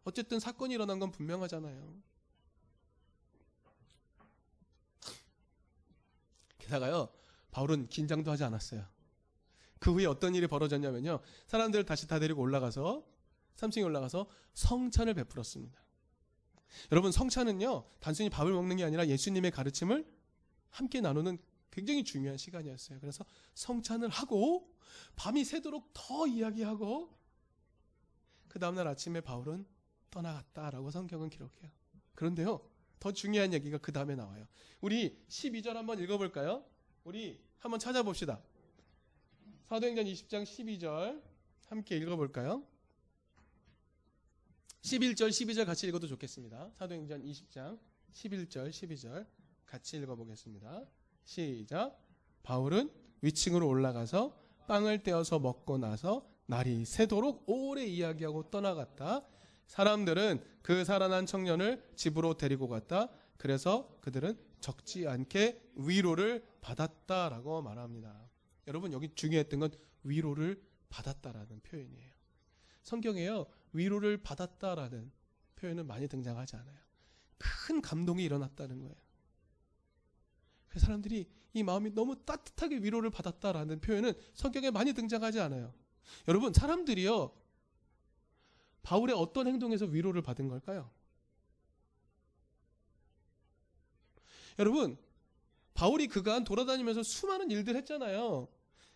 어쨌든 0.03 0.39
사건이 0.39 0.73
일어난 0.73 0.99
건 0.99 1.11
분명하잖아요. 1.11 2.01
게다가요. 6.59 7.09
바울은 7.51 7.87
긴장도 7.87 8.31
하지 8.31 8.43
않았어요. 8.43 8.85
그 9.81 9.91
후에 9.91 10.05
어떤 10.05 10.35
일이 10.35 10.45
벌어졌냐면요. 10.45 11.21
사람들을 11.47 11.85
다시 11.85 12.07
다 12.07 12.19
데리고 12.19 12.43
올라가서 12.43 13.03
3층에 13.55 13.83
올라가서 13.83 14.27
성찬을 14.53 15.15
베풀었습니다. 15.15 15.83
여러분 16.91 17.11
성찬은요. 17.11 17.85
단순히 17.99 18.29
밥을 18.29 18.53
먹는 18.53 18.77
게 18.77 18.83
아니라 18.83 19.07
예수님의 19.07 19.49
가르침을 19.49 20.05
함께 20.69 21.01
나누는 21.01 21.39
굉장히 21.71 22.03
중요한 22.03 22.37
시간이었어요. 22.37 22.99
그래서 22.99 23.25
성찬을 23.55 24.07
하고 24.09 24.71
밤이 25.15 25.43
새도록 25.43 25.89
더 25.93 26.27
이야기하고 26.27 27.17
그 28.49 28.59
다음날 28.59 28.87
아침에 28.87 29.19
바울은 29.21 29.65
떠나갔다라고 30.11 30.91
성경은 30.91 31.31
기록해요. 31.31 31.71
그런데요. 32.13 32.61
더 32.99 33.11
중요한 33.11 33.51
얘기가 33.51 33.79
그 33.79 33.91
다음에 33.91 34.13
나와요. 34.13 34.47
우리 34.79 35.17
12절 35.27 35.73
한번 35.73 35.97
읽어볼까요? 35.97 36.63
우리 37.03 37.41
한번 37.57 37.79
찾아봅시다. 37.79 38.43
사도행전 39.71 40.03
20장 40.03 40.43
12절 40.43 41.21
함께 41.69 41.95
읽어볼까요? 41.95 42.61
11절 44.81 45.29
12절 45.29 45.65
같이 45.65 45.87
읽어도 45.87 46.07
좋겠습니다. 46.07 46.71
사도행전 46.73 47.23
20장 47.23 47.79
11절 48.11 48.69
12절 48.69 49.25
같이 49.65 49.95
읽어보겠습니다. 49.95 50.83
시작. 51.23 51.97
바울은 52.43 52.91
위층으로 53.21 53.65
올라가서 53.65 54.37
빵을 54.67 55.03
떼어서 55.03 55.39
먹고 55.39 55.77
나서 55.77 56.29
날이 56.47 56.83
새도록 56.83 57.45
오래 57.47 57.85
이야기하고 57.85 58.49
떠나갔다. 58.49 59.25
사람들은 59.67 60.43
그 60.63 60.83
살아난 60.83 61.25
청년을 61.25 61.81
집으로 61.95 62.33
데리고 62.33 62.67
갔다. 62.67 63.07
그래서 63.37 63.97
그들은 64.01 64.37
적지 64.59 65.07
않게 65.07 65.61
위로를 65.75 66.45
받았다라고 66.59 67.61
말합니다. 67.61 68.31
여러분 68.67 68.93
여기 68.93 69.13
중요했던 69.13 69.59
건 69.59 69.71
위로를 70.03 70.61
받았다라는 70.89 71.61
표현이에요. 71.61 72.11
성경에요 72.83 73.45
위로를 73.73 74.17
받았다라는 74.17 75.11
표현은 75.55 75.87
많이 75.87 76.07
등장하지 76.07 76.55
않아요. 76.55 76.77
큰 77.37 77.81
감동이 77.81 78.23
일어났다는 78.23 78.79
거예요. 78.79 78.95
그 80.67 80.79
사람들이 80.79 81.29
이 81.53 81.63
마음이 81.63 81.91
너무 81.91 82.23
따뜻하게 82.23 82.77
위로를 82.77 83.09
받았다라는 83.09 83.81
표현은 83.81 84.13
성경에 84.33 84.71
많이 84.71 84.93
등장하지 84.93 85.39
않아요. 85.41 85.73
여러분 86.27 86.53
사람들이요 86.53 87.35
바울의 88.83 89.15
어떤 89.15 89.47
행동에서 89.47 89.85
위로를 89.85 90.21
받은 90.21 90.47
걸까요? 90.47 90.89
여러분 94.59 94.97
바울이 95.81 96.05
그간 96.05 96.43
돌아다니면서 96.43 97.01
수많은 97.01 97.49
일들 97.49 97.75
했잖아요. 97.75 98.47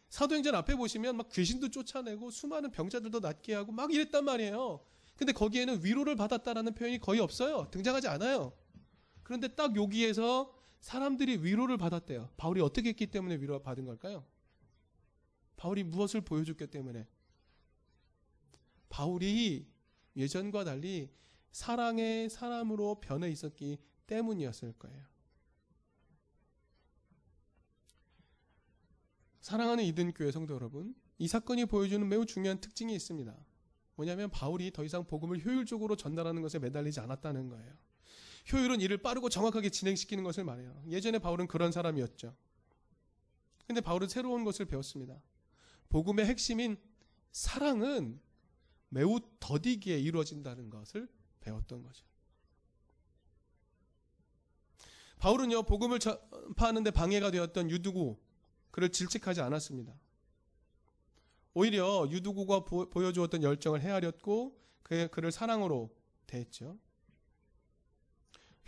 사도행전 0.10 0.54
앞에 0.54 0.76
보시면 0.76 1.18
막 1.18 1.30
귀신도 1.30 1.70
쫓아내고 1.70 2.30
수많은 2.30 2.70
병자들도 2.70 3.22
낫게 3.22 3.56
하고 3.56 3.72
막 3.72 3.92
이랬단 3.92 4.24
말이에요. 4.24 4.86
근데 5.16 5.34
거기에는 5.34 5.84
위로를 5.84 6.16
받았다라는 6.16 6.76
표현이 6.76 7.00
거의 7.00 7.22
없어요. 7.22 7.70
등장하지 7.72 8.08
않아요. 8.10 8.54
그런데 9.24 9.48
딱 9.48 9.76
여기에서 9.76 10.56
사람들이 10.80 11.38
위로를 11.38 11.78
받았대요. 11.78 12.30
바울이 12.38 12.62
어떻게 12.62 12.90
했기 12.90 13.08
때문에 13.08 13.38
위로를 13.38 13.64
받은 13.64 13.86
걸까요? 13.86 14.24
바울이 15.58 15.84
무엇을 15.84 16.22
보여줬기 16.22 16.68
때문에? 16.68 17.08
바울이 18.90 19.66
예전과 20.16 20.66
달리 20.66 21.10
사랑의 21.52 22.30
사람으로 22.30 23.00
변해 23.02 23.32
있었기 23.32 23.80
때문이었을 24.06 24.74
거예요. 24.74 25.15
사랑하는 29.46 29.84
이든교회 29.84 30.32
성도 30.32 30.56
여러분, 30.56 30.96
이 31.20 31.28
사건이 31.28 31.68
보여주는 31.68 32.10
매우 32.10 32.26
중요한 32.26 32.60
특징이 32.60 32.96
있습니다. 32.96 33.32
뭐냐면 33.94 34.32
바울이 34.32 34.72
더 34.72 34.84
이상 34.84 35.06
복음을 35.06 35.46
효율적으로 35.46 35.96
전달하는 35.96 36.42
것에 36.42 36.58
매달리지 36.58 37.00
않았다는 37.00 37.50
거예요. 37.50 37.72
효율은 38.52 38.82
일을 38.82 38.98
빠르고 38.98 39.30
정확하게 39.30 39.70
진행시키는 39.70 40.24
것을 40.24 40.46
말해요. 40.46 40.84
예전에 40.90 41.20
바울은 41.20 41.46
그런 41.46 41.72
사람이었죠. 41.72 42.36
근데 43.68 43.82
바울은 43.82 44.08
새로운 44.08 44.46
것을 44.46 44.66
배웠습니다. 44.66 45.22
복음의 45.90 46.26
핵심인 46.26 46.76
사랑은 47.32 48.20
매우 48.90 49.20
더디게 49.40 50.00
이루어진다는 50.00 50.72
것을 50.72 51.08
배웠던 51.42 51.84
거죠. 51.84 52.04
바울은요, 55.20 55.64
복음을 55.68 56.00
전파하는데 56.00 56.90
방해가 56.90 57.30
되었던 57.30 57.70
유두고, 57.70 58.25
그를 58.76 58.90
질책하지 58.90 59.40
않았습니다. 59.40 59.94
오히려 61.54 62.06
유두고가 62.10 62.66
보, 62.66 62.86
여주었던 62.94 63.42
열정을 63.42 63.80
헤아렸고, 63.80 64.60
그를 64.84 65.32
사랑으로 65.32 65.96
대했죠. 66.28 66.78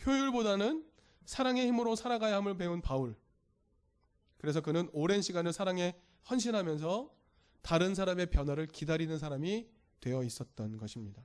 효율보다는 0.05 0.89
사랑의 1.25 1.67
힘으로 1.67 1.97
살아가야 1.97 2.37
함을 2.37 2.55
배운 2.55 2.79
바울. 2.79 3.17
그래서 4.37 4.61
그는 4.61 4.89
오랜 4.93 5.21
시간을 5.21 5.51
사랑에 5.51 5.99
헌신하면서 6.29 7.13
다른 7.61 7.93
사람의 7.93 8.27
변화를 8.27 8.67
기다리는 8.67 9.19
사람이 9.19 9.67
되어 9.99 10.23
있었던 10.23 10.77
것입니다. 10.77 11.21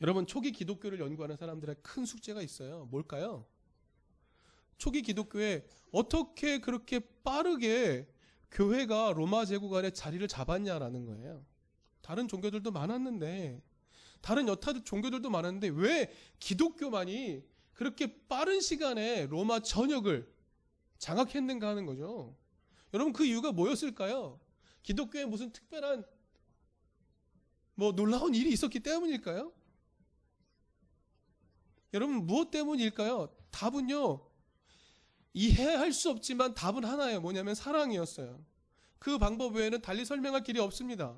여러분, 0.00 0.26
초기 0.26 0.50
기독교를 0.50 0.98
연구하는 0.98 1.36
사람들의 1.36 1.76
큰 1.80 2.04
숙제가 2.04 2.42
있어요. 2.42 2.86
뭘까요? 2.86 3.46
초기 4.78 5.02
기독교에 5.02 5.64
어떻게 5.92 6.58
그렇게 6.58 7.00
빠르게 7.22 8.08
교회가 8.50 9.12
로마 9.14 9.44
제국 9.44 9.74
안에 9.74 9.90
자리를 9.90 10.26
잡았냐라는 10.28 11.06
거예요. 11.06 11.44
다른 12.00 12.28
종교들도 12.28 12.70
많았는데, 12.70 13.62
다른 14.20 14.48
여타 14.48 14.72
종교들도 14.82 15.30
많았는데, 15.30 15.68
왜 15.68 16.12
기독교만이 16.38 17.44
그렇게 17.72 18.26
빠른 18.26 18.60
시간에 18.60 19.26
로마 19.26 19.60
전역을 19.60 20.30
장악했는가 20.98 21.68
하는 21.68 21.86
거죠. 21.86 22.36
여러분, 22.92 23.12
그 23.12 23.24
이유가 23.24 23.52
뭐였을까요? 23.52 24.38
기독교에 24.82 25.24
무슨 25.24 25.52
특별한 25.52 26.04
뭐 27.74 27.92
놀라운 27.92 28.34
일이 28.34 28.52
있었기 28.52 28.80
때문일까요? 28.80 29.52
여러분 31.94 32.26
무엇 32.26 32.50
때문일까요? 32.50 33.28
답은요. 33.50 34.20
이해할 35.34 35.92
수 35.92 36.10
없지만 36.10 36.54
답은 36.54 36.84
하나예요. 36.84 37.20
뭐냐면 37.20 37.54
사랑이었어요. 37.54 38.44
그 38.98 39.18
방법 39.18 39.56
외에는 39.56 39.80
달리 39.80 40.04
설명할 40.04 40.42
길이 40.44 40.60
없습니다. 40.60 41.16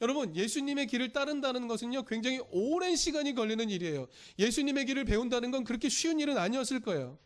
여러분, 0.00 0.34
예수님의 0.34 0.86
길을 0.86 1.12
따른다는 1.12 1.68
것은요, 1.68 2.04
굉장히 2.04 2.40
오랜 2.50 2.96
시간이 2.96 3.34
걸리는 3.34 3.68
일이에요. 3.68 4.08
예수님의 4.38 4.86
길을 4.86 5.04
배운다는 5.04 5.50
건 5.50 5.64
그렇게 5.64 5.90
쉬운 5.90 6.18
일은 6.20 6.38
아니었을 6.38 6.80
거예요. 6.80 7.18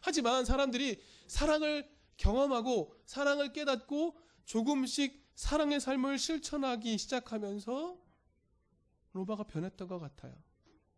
하지만 0.00 0.44
사람들이 0.44 1.00
사랑을 1.26 1.88
경험하고, 2.18 2.94
사랑을 3.06 3.52
깨닫고, 3.54 4.18
조금씩 4.44 5.26
사랑의 5.34 5.80
삶을 5.80 6.18
실천하기 6.18 6.98
시작하면서 6.98 7.96
로마가 9.12 9.44
변했던 9.44 9.88
것 9.88 9.98
같아요. 9.98 10.34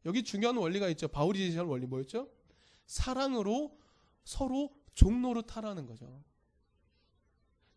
여기 0.07 0.25
중요한 0.25 0.57
원리가 0.57 0.89
있죠. 0.91 1.09
바울이 1.09 1.39
제시한 1.39 1.67
원리 1.67 1.87
뭐였죠? 1.87 2.29
사랑으로 2.87 3.79
서로 4.25 4.75
종로를 4.95 5.43
타라는 5.43 5.87
거죠. 5.87 6.23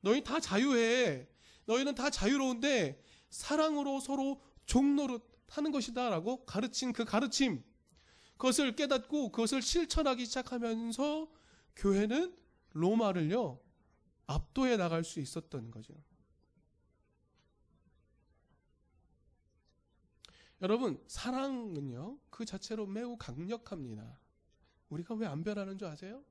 너희 0.01 0.23
다 0.23 0.39
자유해. 0.39 1.27
너희는 1.65 1.95
다 1.95 2.09
자유로운데 2.09 3.01
사랑으로 3.29 3.99
서로 3.99 4.41
종로를 4.65 5.19
타는 5.45 5.71
것이다 5.71 6.09
라고 6.09 6.45
가르친 6.45 6.93
그 6.93 7.05
가르침 7.05 7.63
그것을 8.37 8.75
깨닫고 8.75 9.31
그것을 9.31 9.61
실천하기 9.61 10.25
시작하면서 10.25 11.31
교회는 11.75 12.35
로마를요 12.71 13.61
압도해 14.27 14.77
나갈 14.77 15.03
수 15.03 15.19
있었던 15.19 15.71
거죠. 15.71 15.93
여러분, 20.61 21.01
사랑은요, 21.07 22.19
그 22.29 22.45
자체로 22.45 22.85
매우 22.85 23.17
강력합니다. 23.17 24.19
우리가 24.89 25.15
왜 25.15 25.27
안 25.27 25.43
변하는 25.43 25.77
줄 25.77 25.87
아세요? 25.87 26.23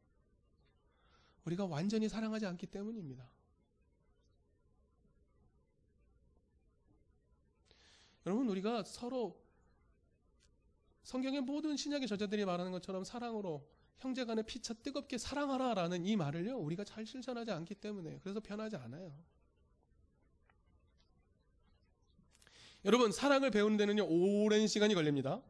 우리가 1.44 1.66
완전히 1.66 2.08
사랑하지 2.08 2.46
않기 2.46 2.66
때문입니다. 2.66 3.28
여러분, 8.26 8.48
우리가 8.48 8.84
서로 8.84 9.40
성경의 11.02 11.40
모든 11.40 11.76
신약의 11.76 12.06
저자들이 12.06 12.44
말하는 12.44 12.70
것처럼 12.70 13.02
사랑으로 13.04 13.68
형제 13.98 14.24
간에 14.24 14.42
피차 14.42 14.74
뜨겁게 14.74 15.18
사랑하라 15.18 15.74
라는 15.74 16.04
이 16.04 16.16
말을요, 16.16 16.56
우리가 16.58 16.84
잘 16.84 17.04
실천하지 17.06 17.50
않기 17.50 17.74
때문에 17.76 18.20
그래서 18.22 18.40
변하지 18.40 18.76
않아요. 18.76 19.12
여러분, 22.84 23.12
사랑을 23.12 23.50
배우는 23.50 23.76
데는요, 23.76 24.06
오랜 24.08 24.66
시간이 24.66 24.94
걸립니다. 24.94 25.40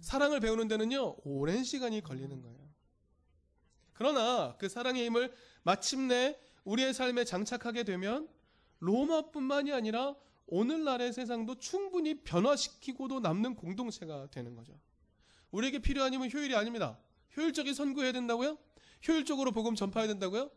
사랑을 0.00 0.40
배우는 0.40 0.68
데는요, 0.68 1.16
오랜 1.24 1.64
시간이 1.64 2.02
걸리는 2.02 2.42
거예요. 2.42 2.61
그러나 3.94 4.56
그 4.58 4.68
사랑의 4.68 5.04
힘을 5.06 5.32
마침내 5.62 6.38
우리의 6.64 6.94
삶에 6.94 7.24
장착하게 7.24 7.84
되면 7.84 8.28
로마뿐만이 8.80 9.72
아니라 9.72 10.14
오늘날의 10.46 11.12
세상도 11.12 11.58
충분히 11.58 12.22
변화시키고도 12.22 13.20
남는 13.20 13.54
공동체가 13.54 14.28
되는 14.30 14.54
거죠. 14.54 14.78
우리에게 15.50 15.78
필요한 15.78 16.12
힘은 16.12 16.32
효율이 16.32 16.54
아닙니다. 16.54 16.98
효율적인 17.36 17.74
선구해야 17.74 18.12
된다고요? 18.12 18.58
효율적으로 19.08 19.52
복음 19.52 19.74
전파해야 19.74 20.08
된다고요? 20.08 20.50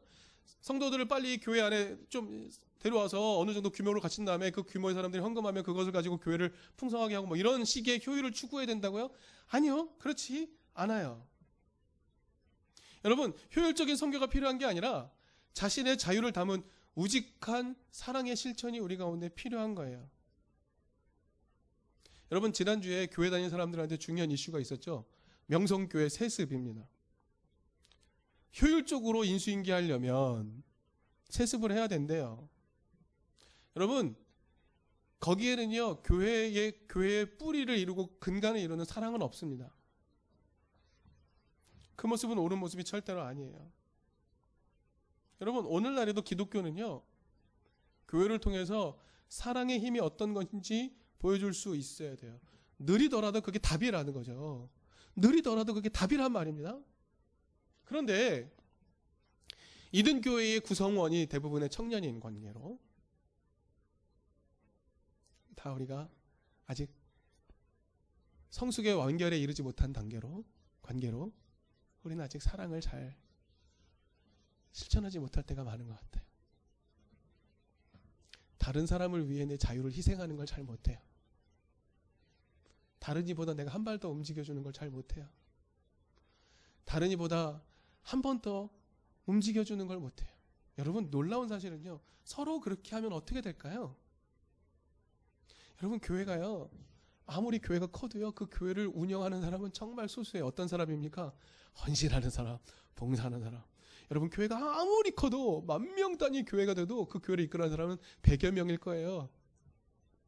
성도들을 0.62 1.08
빨리 1.08 1.40
교회 1.40 1.62
안에 1.62 1.98
좀 2.10 2.50
데려와서 2.80 3.40
어느 3.40 3.54
정도 3.54 3.70
규모로 3.70 4.02
갖춘 4.02 4.26
다음에 4.26 4.52
그 4.52 4.64
규모의 4.64 4.96
사람들이 4.96 5.22
헌금하면 5.22 5.64
그것을 5.64 5.92
가지고 5.92 6.18
교회를 6.18 6.54
풍성하게 6.78 7.16
하고 7.16 7.28
뭐 7.28 7.38
이런 7.38 7.66
식의 7.66 8.02
효율을 8.06 8.32
추구해야 8.32 8.68
된다고요? 8.68 9.10
아니요. 9.48 9.90
그렇지 9.98 10.52
않아요. 10.74 11.26
여러분, 13.06 13.34
효율적인 13.56 13.96
성교가 13.96 14.28
필요한 14.28 14.58
게 14.58 14.66
아니라 14.66 15.10
자신의 15.54 15.98
자유를 15.98 16.34
담은 16.34 16.64
우직한 16.96 17.76
사랑의 17.92 18.36
실천이 18.36 18.80
우리 18.80 18.98
가운데 18.98 19.30
필요한 19.30 19.76
거예요. 19.76 20.10
여러분, 22.32 22.52
지난주에 22.52 23.08
교회 23.08 23.30
다니는 23.30 23.50
사람들한테 23.50 23.98
중요한 23.98 24.32
이슈가 24.32 24.60
있었죠. 24.60 25.06
명성교회 25.46 26.10
세습입니다. 26.10 26.86
효율적으로 28.62 29.24
인수인계 29.24 29.72
하려면 29.72 30.64
세습을 31.30 31.72
해야 31.72 31.88
된대요. 31.88 32.48
여러분 33.76 34.16
거기에는요 35.20 36.02
교회의 36.04 36.86
교회의 36.88 37.38
뿌리를 37.38 37.78
이루고 37.78 38.20
근간을 38.20 38.60
이루는 38.60 38.86
사랑은 38.86 39.22
없습니다. 39.22 39.74
그 41.96 42.08
모습은 42.08 42.38
옳은 42.38 42.58
모습이 42.58 42.84
절대로 42.84 43.22
아니에요. 43.22 43.72
여러분 45.42 45.66
오늘날에도 45.66 46.22
기독교는요 46.22 47.02
교회를 48.08 48.40
통해서 48.40 48.98
사랑의 49.28 49.80
힘이 49.80 50.00
어떤 50.00 50.34
것인지 50.34 50.96
보여줄 51.20 51.54
수 51.54 51.76
있어야 51.76 52.16
돼요. 52.16 52.40
느리더라도 52.80 53.42
그게 53.42 53.60
답이라는 53.60 54.14
거죠. 54.14 54.70
느리더라도 55.16 55.74
그게 55.74 55.90
답이란 55.90 56.32
말입니다. 56.32 56.80
그런데 57.86 58.52
이든 59.92 60.22
교회의 60.22 60.60
구성원이 60.60 61.28
대부분의 61.28 61.70
청년인 61.70 62.20
관계로 62.20 62.80
다 65.56 65.72
우리가 65.74 66.10
아직 66.66 66.92
성숙의 68.50 68.94
완결에 68.94 69.38
이르지 69.38 69.64
못한 69.64 69.94
단계로 69.94 70.44
관계로 70.82 71.32
우리는 72.06 72.24
아직 72.24 72.42
사랑을 72.42 72.82
잘 72.82 73.18
실천하지 74.72 75.20
못할 75.20 75.44
때가 75.44 75.64
많은 75.64 75.88
것 75.88 76.00
같아요. 76.00 76.24
다른 78.58 78.86
사람을 78.86 79.30
위해 79.30 79.46
내 79.46 79.58
자유를 79.58 79.92
희생하는 79.92 80.36
걸 80.38 80.46
잘 80.46 80.64
못해요. 80.64 81.00
다른 83.00 83.28
이보다 83.28 83.54
내가 83.54 83.72
한 83.72 83.84
발 83.84 84.00
더 84.00 84.10
움직여주는 84.10 84.62
걸 84.64 84.72
잘 84.74 84.90
못해요. 84.90 85.28
다른 86.86 87.10
이보다 87.12 87.64
한 88.02 88.22
번 88.22 88.40
더 88.42 88.70
움직여주는 89.26 89.86
걸 89.88 90.00
못해요. 90.00 90.30
여러분 90.78 91.10
놀라운 91.10 91.48
사실은요. 91.48 92.00
서로 92.24 92.60
그렇게 92.60 92.96
하면 92.96 93.14
어떻게 93.14 93.42
될까요? 93.42 93.96
여러분 95.80 96.00
교회가요. 96.00 96.70
아무리 97.26 97.60
교회가 97.60 97.88
커도요. 97.88 98.32
그 98.32 98.48
교회를 98.52 98.92
운영하는 98.94 99.42
사람은 99.42 99.72
정말 99.74 100.08
소수예요. 100.08 100.46
어떤 100.46 100.68
사람입니까? 100.68 101.34
헌신하는 101.86 102.30
사람, 102.30 102.58
봉사하는 102.96 103.42
사람. 103.42 103.62
여러분 104.12 104.30
교회가 104.30 104.80
아무리 104.82 105.12
커도 105.12 105.62
만 105.64 105.82
명 105.96 106.18
단위 106.18 106.44
교회가 106.44 106.76
돼도 106.76 107.08
그 107.08 107.20
교회를 107.20 107.44
이끌어가는 107.46 107.76
사람은 107.76 107.98
100여 108.22 108.52
명일 108.52 108.78
거예요. 108.78 109.30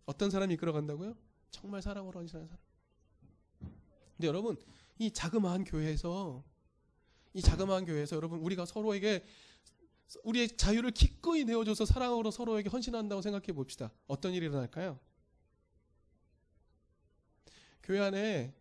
어떤 0.05 0.29
사람이 0.31 0.53
이끌어간다고요? 0.55 1.15
정말 1.51 1.81
사랑으로 1.81 2.19
헌신하는 2.19 2.47
사람. 2.47 2.61
근데 4.15 4.27
여러분 4.27 4.57
이 4.97 5.11
자그마한 5.11 5.63
교회에서 5.63 6.43
이 7.33 7.41
자그마한 7.41 7.85
교회에서 7.85 8.15
여러분 8.15 8.39
우리가 8.39 8.65
서로에게 8.65 9.23
우리의 10.23 10.57
자유를 10.57 10.91
기꺼이 10.91 11.43
내어줘서 11.43 11.85
사랑으로 11.85 12.31
서로에게 12.31 12.69
헌신한다고 12.69 13.21
생각해 13.21 13.47
봅시다. 13.53 13.91
어떤 14.07 14.33
일이 14.33 14.47
일어날까요? 14.47 14.97
교회 17.88 18.01
안에 18.01 18.53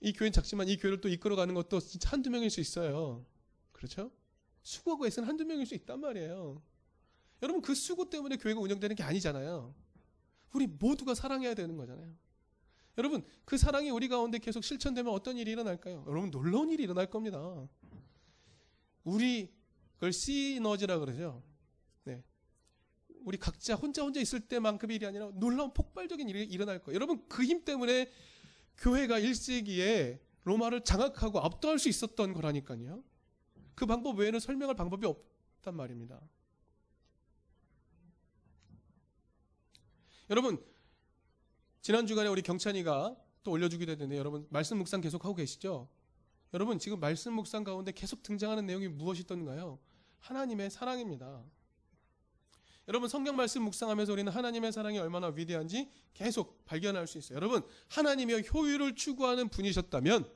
이 0.00 0.12
교회는 0.12 0.30
작지만 0.30 0.68
이 0.68 0.76
교회를 0.76 1.00
또 1.00 1.08
이끌어가는 1.08 1.54
것도 1.54 1.80
진짜 1.80 2.10
한두 2.10 2.28
명일 2.28 2.50
수 2.50 2.60
있어요. 2.60 3.24
그렇죠? 3.72 4.12
수고하고 4.62 5.06
애쓰는 5.06 5.26
한두 5.26 5.46
명일 5.46 5.64
수 5.64 5.74
있단 5.74 5.98
말이에요. 6.00 6.62
여러분 7.42 7.62
그 7.62 7.74
수고 7.74 8.10
때문에 8.10 8.36
교회가 8.36 8.60
운영되는 8.60 8.96
게 8.96 9.02
아니잖아요. 9.02 9.74
우리 10.52 10.66
모두가 10.66 11.14
사랑해야 11.14 11.54
되는 11.54 11.74
거잖아요. 11.78 12.14
여러분 12.98 13.24
그 13.46 13.56
사랑이 13.56 13.88
우리 13.88 14.08
가운데 14.08 14.38
계속 14.40 14.62
실천되면 14.62 15.10
어떤 15.10 15.38
일이 15.38 15.52
일어날까요? 15.52 16.04
여러분 16.06 16.30
놀라운 16.30 16.68
일이 16.68 16.82
일어날 16.82 17.08
겁니다. 17.08 17.66
우리 19.04 19.50
그걸 19.94 20.12
시너지라 20.12 20.98
그러죠. 20.98 21.42
네. 23.26 23.30
우리 23.30 23.38
각자 23.38 23.74
혼자 23.74 24.02
혼자 24.02 24.20
있을 24.20 24.40
때만큼의 24.40 24.96
일이 24.96 25.06
아니라 25.06 25.30
놀라운 25.34 25.74
폭발적인 25.74 26.28
일이 26.28 26.44
일어날 26.44 26.80
거예요. 26.80 26.94
여러분 26.94 27.26
그 27.28 27.42
힘 27.44 27.64
때문에 27.64 28.10
교회가 28.78 29.18
1세기에 29.20 30.20
로마를 30.44 30.84
장악하고 30.84 31.40
압도할 31.40 31.78
수 31.78 31.88
있었던 31.88 32.32
거라니까요. 32.32 33.02
그 33.74 33.84
방법 33.84 34.18
외에는 34.18 34.38
설명할 34.38 34.76
방법이 34.76 35.06
없단 35.06 35.74
말입니다. 35.74 36.20
여러분 40.30 40.64
지난 41.82 42.06
주간에 42.06 42.28
우리 42.28 42.42
경찬이가 42.42 43.16
또 43.42 43.50
올려주기도 43.50 43.92
했는데 43.92 44.16
여러분 44.16 44.46
말씀 44.50 44.78
묵상 44.78 45.00
계속 45.00 45.24
하고 45.24 45.34
계시죠? 45.34 45.88
여러분 46.54 46.78
지금 46.78 47.00
말씀 47.00 47.32
묵상 47.32 47.64
가운데 47.64 47.90
계속 47.92 48.22
등장하는 48.22 48.66
내용이 48.66 48.88
무엇이던가요? 48.88 49.78
하나님의 50.20 50.70
사랑입니다. 50.70 51.44
여러분 52.88 53.08
성경 53.08 53.34
말씀 53.34 53.62
묵상하면서 53.62 54.12
우리는 54.12 54.30
하나님의 54.32 54.72
사랑이 54.72 54.98
얼마나 54.98 55.28
위대한지 55.28 55.88
계속 56.14 56.64
발견할 56.66 57.06
수 57.06 57.18
있어요. 57.18 57.36
여러분 57.36 57.62
하나님이 57.88 58.44
효율을 58.52 58.94
추구하는 58.94 59.48
분이셨다면 59.48 60.28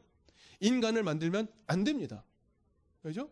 인간을 0.59 1.03
만들면 1.03 1.49
안 1.67 1.85
됩니다. 1.85 2.25
왜죠? 3.03 3.31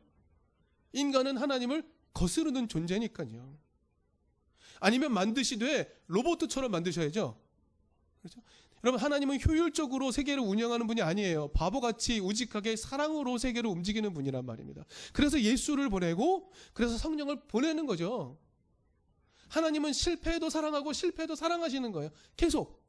인간은 0.92 1.36
하나님을 1.36 1.84
거스르는 2.14 2.68
존재니까요. 2.68 3.58
아니면 4.80 5.12
만드시되 5.12 6.02
로봇처럼 6.06 6.70
만드셔야죠. 6.70 7.38
그렇죠? 8.22 8.40
여러분 8.84 9.00
하나님은 9.00 9.40
효율적으로 9.44 10.12
세계를 10.12 10.40
운영하는 10.40 10.86
분이 10.86 11.02
아니에요. 11.02 11.48
바보같이 11.48 12.20
우직하게 12.20 12.76
사랑으로 12.76 13.36
세계를 13.36 13.68
움직이는 13.68 14.14
분이란 14.14 14.46
말입니다. 14.46 14.84
그래서 15.12 15.40
예수를 15.40 15.88
보내고 15.88 16.52
그래서 16.72 16.96
성령을 16.96 17.40
보내는 17.48 17.86
거죠. 17.86 18.38
하나님은 19.48 19.92
실패해도 19.92 20.50
사랑하고 20.50 20.92
실패해도 20.92 21.34
사랑하시는 21.34 21.92
거예요. 21.92 22.10
계속 22.36 22.82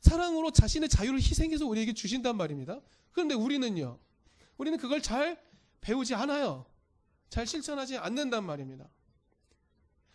사랑으로 0.00 0.50
자신의 0.50 0.88
자유를 0.88 1.18
희생해서 1.18 1.66
우리에게 1.66 1.92
주신단 1.92 2.36
말입니다. 2.36 2.80
그런데 3.12 3.34
우리는요. 3.34 3.98
우리는 4.56 4.78
그걸 4.78 5.02
잘 5.02 5.42
배우지 5.80 6.14
않아요. 6.14 6.66
잘 7.30 7.46
실천하지 7.46 7.98
않는단 7.98 8.44
말입니다. 8.44 8.88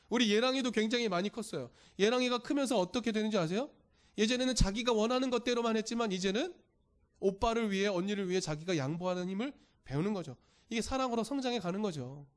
우리 0.09 0.31
예랑이도 0.31 0.71
굉장히 0.71 1.07
많이 1.07 1.29
컸어요. 1.29 1.69
예랑이가 1.97 2.39
크면서 2.39 2.79
어떻게 2.79 3.11
되는지 3.11 3.37
아세요? 3.37 3.69
예전에는 4.17 4.55
자기가 4.55 4.91
원하는 4.93 5.29
것대로만 5.29 5.77
했지만 5.77 6.11
이제는 6.11 6.53
오빠를 7.19 7.71
위해 7.71 7.87
언니를 7.87 8.29
위해 8.29 8.39
자기가 8.39 8.77
양보하는 8.77 9.29
힘을 9.29 9.53
배우는 9.83 10.13
거죠. 10.13 10.35
이게 10.69 10.81
사랑으로 10.81 11.23
성장해 11.23 11.59
가는 11.59 11.81
거죠. 11.81 12.27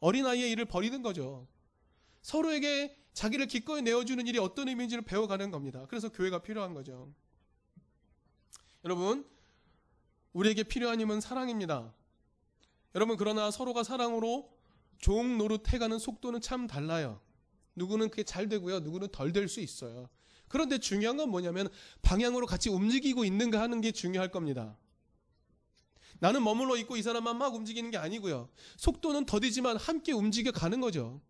어린아이의 0.00 0.50
일을 0.52 0.64
버리는 0.66 1.00
거죠. 1.02 1.46
서로에게 2.24 2.96
자기를 3.12 3.46
기꺼이 3.46 3.82
내어주는 3.82 4.26
일이 4.26 4.38
어떤 4.38 4.68
의미인지를 4.68 5.04
배워가는 5.04 5.50
겁니다. 5.50 5.86
그래서 5.88 6.08
교회가 6.08 6.40
필요한 6.40 6.72
거죠. 6.72 7.12
여러분, 8.82 9.28
우리에게 10.32 10.62
필요한 10.62 11.00
힘은 11.00 11.20
사랑입니다. 11.20 11.94
여러분, 12.94 13.18
그러나 13.18 13.50
서로가 13.50 13.82
사랑으로 13.82 14.50
종 14.98 15.36
노릇 15.36 15.70
해가는 15.70 15.98
속도는 15.98 16.40
참 16.40 16.66
달라요. 16.66 17.20
누구는 17.76 18.08
그게 18.08 18.22
잘 18.22 18.48
되고요. 18.48 18.80
누구는 18.80 19.08
덜 19.08 19.32
될 19.32 19.46
수 19.46 19.60
있어요. 19.60 20.08
그런데 20.48 20.78
중요한 20.78 21.18
건 21.18 21.28
뭐냐면 21.28 21.68
방향으로 22.00 22.46
같이 22.46 22.70
움직이고 22.70 23.24
있는가 23.26 23.60
하는 23.60 23.82
게 23.82 23.92
중요할 23.92 24.30
겁니다. 24.30 24.78
나는 26.20 26.42
머물러 26.42 26.76
있고 26.78 26.96
이 26.96 27.02
사람만 27.02 27.36
막 27.36 27.54
움직이는 27.54 27.90
게 27.90 27.98
아니고요. 27.98 28.48
속도는 28.78 29.26
더디지만 29.26 29.76
함께 29.76 30.12
움직여 30.12 30.52
가는 30.52 30.80
거죠. 30.80 31.20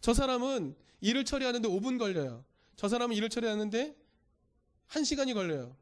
저 0.00 0.14
사람은 0.14 0.76
일을 1.00 1.24
처리하는데 1.24 1.68
5분 1.68 1.98
걸려요. 1.98 2.44
저 2.76 2.88
사람은 2.88 3.16
일을 3.16 3.28
처리하는데 3.28 3.96
1시간이 4.88 5.34
걸려요. 5.34 5.76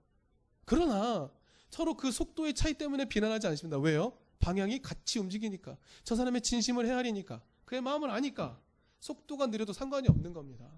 그러나 0.65 1.31
서로 1.71 1.97
그 1.97 2.11
속도의 2.11 2.55
차이 2.55 2.75
때문에 2.75 3.07
비난하지 3.07 3.47
않습니다. 3.49 3.79
왜요? 3.79 4.17
방향이 4.39 4.81
같이 4.83 5.19
움직이니까. 5.19 5.77
저 6.05 6.15
사람의 6.17 6.43
진심을 6.43 6.87
헤아리니까. 6.87 7.41
그의 7.65 7.81
마음을 7.81 8.11
아니까. 8.11 8.61
속도가 9.01 9.47
느려도 9.47 9.73
상관이 9.73 10.09
없는 10.09 10.33
겁니다. 10.33 10.71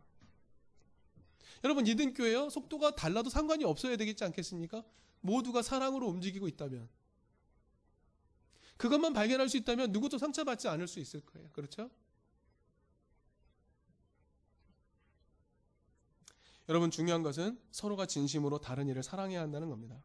여러분 1.65 1.87
이든교회요 1.87 2.51
속도가 2.51 2.95
달라도 2.95 3.31
상관이 3.31 3.65
없어야 3.65 3.97
되겠지 3.97 4.25
않겠습니까? 4.25 4.85
모두가 5.21 5.63
사랑으로 5.63 6.07
움직이고 6.07 6.49
있다면 6.49 6.89
그것만 8.77 9.13
발견할 9.15 9.49
수 9.49 9.57
있다면 9.57 9.91
누구도 9.93 10.19
상처받지 10.19 10.69
않을 10.69 10.87
수 10.87 11.01
있을 11.01 11.21
거예요. 11.21 11.49
그렇죠? 11.53 11.91
여러분 16.69 16.91
중요한 16.91 17.23
것은 17.23 17.61
서로가 17.71 18.07
진심으로 18.07 18.59
다른 18.59 18.89
일을 18.89 19.03
사랑해야 19.03 19.41
한다는 19.41 19.69
겁니다. 19.69 20.03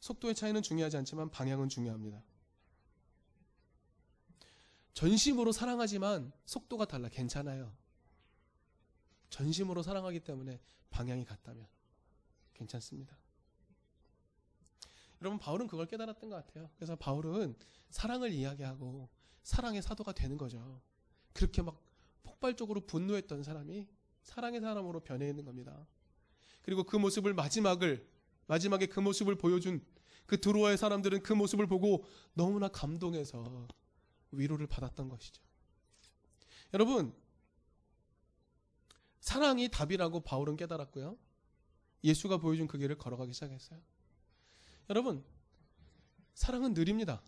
속도의 0.00 0.34
차이는 0.34 0.62
중요하지 0.62 0.96
않지만 0.98 1.30
방향은 1.30 1.68
중요합니다. 1.68 2.22
전심으로 4.94 5.52
사랑하지만 5.52 6.32
속도가 6.46 6.86
달라 6.86 7.08
괜찮아요. 7.08 7.76
전심으로 9.30 9.82
사랑하기 9.82 10.20
때문에 10.20 10.60
방향이 10.90 11.24
같다면 11.24 11.66
괜찮습니다. 12.54 13.16
여러분 15.20 15.38
바울은 15.38 15.66
그걸 15.66 15.86
깨달았던 15.86 16.30
것 16.30 16.36
같아요. 16.36 16.70
그래서 16.76 16.96
바울은 16.96 17.54
사랑을 17.90 18.32
이야기하고 18.32 19.08
사랑의 19.42 19.82
사도가 19.82 20.12
되는 20.12 20.36
거죠. 20.36 20.80
그렇게 21.32 21.62
막 21.62 21.80
폭발적으로 22.22 22.80
분노했던 22.86 23.42
사람이 23.42 23.86
사랑의 24.22 24.60
사람으로 24.60 25.00
변해 25.00 25.28
있는 25.28 25.44
겁니다. 25.44 25.86
그리고 26.68 26.84
그 26.84 26.98
모습을 26.98 27.32
마지막을 27.32 28.06
마지막에 28.46 28.84
그 28.84 29.00
모습을 29.00 29.36
보여준 29.36 29.82
그 30.26 30.38
드로아의 30.38 30.76
사람들은 30.76 31.22
그 31.22 31.32
모습을 31.32 31.66
보고 31.66 32.04
너무나 32.34 32.68
감동해서 32.68 33.66
위로를 34.32 34.66
받았던 34.66 35.08
것이죠. 35.08 35.42
여러분 36.74 37.14
사랑이 39.20 39.70
답이라고 39.70 40.20
바울은 40.20 40.58
깨달았고요. 40.58 41.16
예수가 42.04 42.36
보여준 42.36 42.66
그 42.66 42.76
길을 42.76 42.98
걸어가기 42.98 43.32
시작했어요. 43.32 43.80
여러분, 44.90 45.24
사랑은 46.34 46.74
느립니다. 46.74 47.22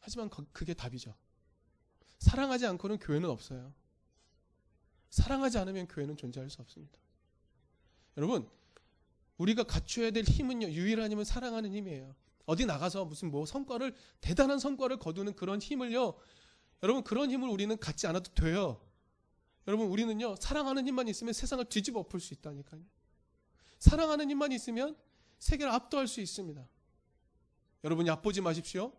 하지만 0.00 0.28
그게 0.52 0.74
답이죠. 0.74 1.14
사랑하지 2.18 2.66
않고는 2.66 2.98
교회는 2.98 3.30
없어요. 3.30 3.72
사랑하지 5.08 5.56
않으면 5.56 5.88
교회는 5.88 6.18
존재할 6.18 6.50
수 6.50 6.60
없습니다. 6.60 7.01
여러분, 8.16 8.48
우리가 9.38 9.64
갖춰야 9.64 10.10
될 10.10 10.24
힘은요, 10.24 10.68
유일한 10.68 11.10
힘은 11.10 11.24
사랑하는 11.24 11.72
힘이에요. 11.74 12.14
어디 12.46 12.66
나가서 12.66 13.04
무슨 13.04 13.30
뭐 13.30 13.46
성과를, 13.46 13.94
대단한 14.20 14.58
성과를 14.58 14.98
거두는 14.98 15.34
그런 15.34 15.60
힘을요, 15.60 16.14
여러분, 16.82 17.02
그런 17.04 17.30
힘을 17.30 17.48
우리는 17.48 17.76
갖지 17.78 18.06
않아도 18.06 18.32
돼요. 18.34 18.80
여러분 19.66 19.86
우리는요 19.88 20.36
사랑하는 20.36 20.86
힘만 20.86 21.08
있으면 21.08 21.32
세상을 21.32 21.64
뒤집어 21.66 22.00
엎을 22.00 22.20
수 22.20 22.34
있다니까요. 22.34 22.82
사랑하는 23.78 24.30
힘만 24.30 24.52
있으면 24.52 24.96
세계를 25.38 25.72
압도할 25.72 26.08
수 26.08 26.20
있습니다. 26.20 26.66
여러분 27.84 28.06
얕보지 28.06 28.40
마십시오. 28.40 28.92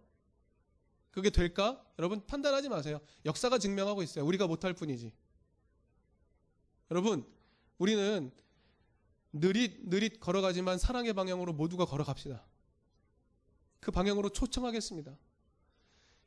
그게 1.11 1.29
될까? 1.29 1.85
여러분 1.99 2.25
판단하지 2.25 2.69
마세요. 2.69 2.99
역사가 3.25 3.57
증명하고 3.59 4.03
있어요. 4.03 4.25
우리가 4.25 4.47
못할 4.47 4.73
뿐이지. 4.73 5.13
여러분 6.91 7.25
우리는 7.77 8.31
느릿 9.33 9.89
느릿 9.89 10.19
걸어가지만 10.19 10.77
사랑의 10.77 11.13
방향으로 11.13 11.53
모두가 11.53 11.85
걸어갑시다. 11.85 12.45
그 13.79 13.91
방향으로 13.91 14.29
초청하겠습니다. 14.29 15.17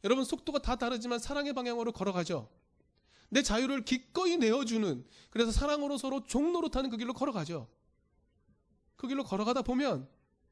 여러분 0.04 0.24
속도가 0.24 0.58
다 0.58 0.76
다르지만 0.76 1.18
사랑의 1.18 1.52
방향으로 1.52 1.92
걸어가죠. 1.92 2.50
내 3.28 3.42
자유를 3.42 3.84
기꺼이 3.84 4.36
내어주는 4.36 5.06
그래서 5.30 5.50
사랑으로 5.50 5.98
서로 5.98 6.24
종로로 6.24 6.68
타는 6.68 6.90
그 6.90 6.96
길로 6.96 7.14
걸어가죠. 7.14 7.68
그 8.96 9.08
길로 9.08 9.24
걸어가다 9.24 9.62
보면 9.62 10.08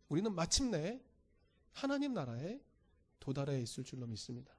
우리는 0.08 0.32
마침내 0.34 1.00
하나님 1.72 2.14
나라에 2.14 2.60
도달해 3.18 3.60
있을 3.60 3.84
줄로 3.84 4.06
믿습니다. 4.06 4.53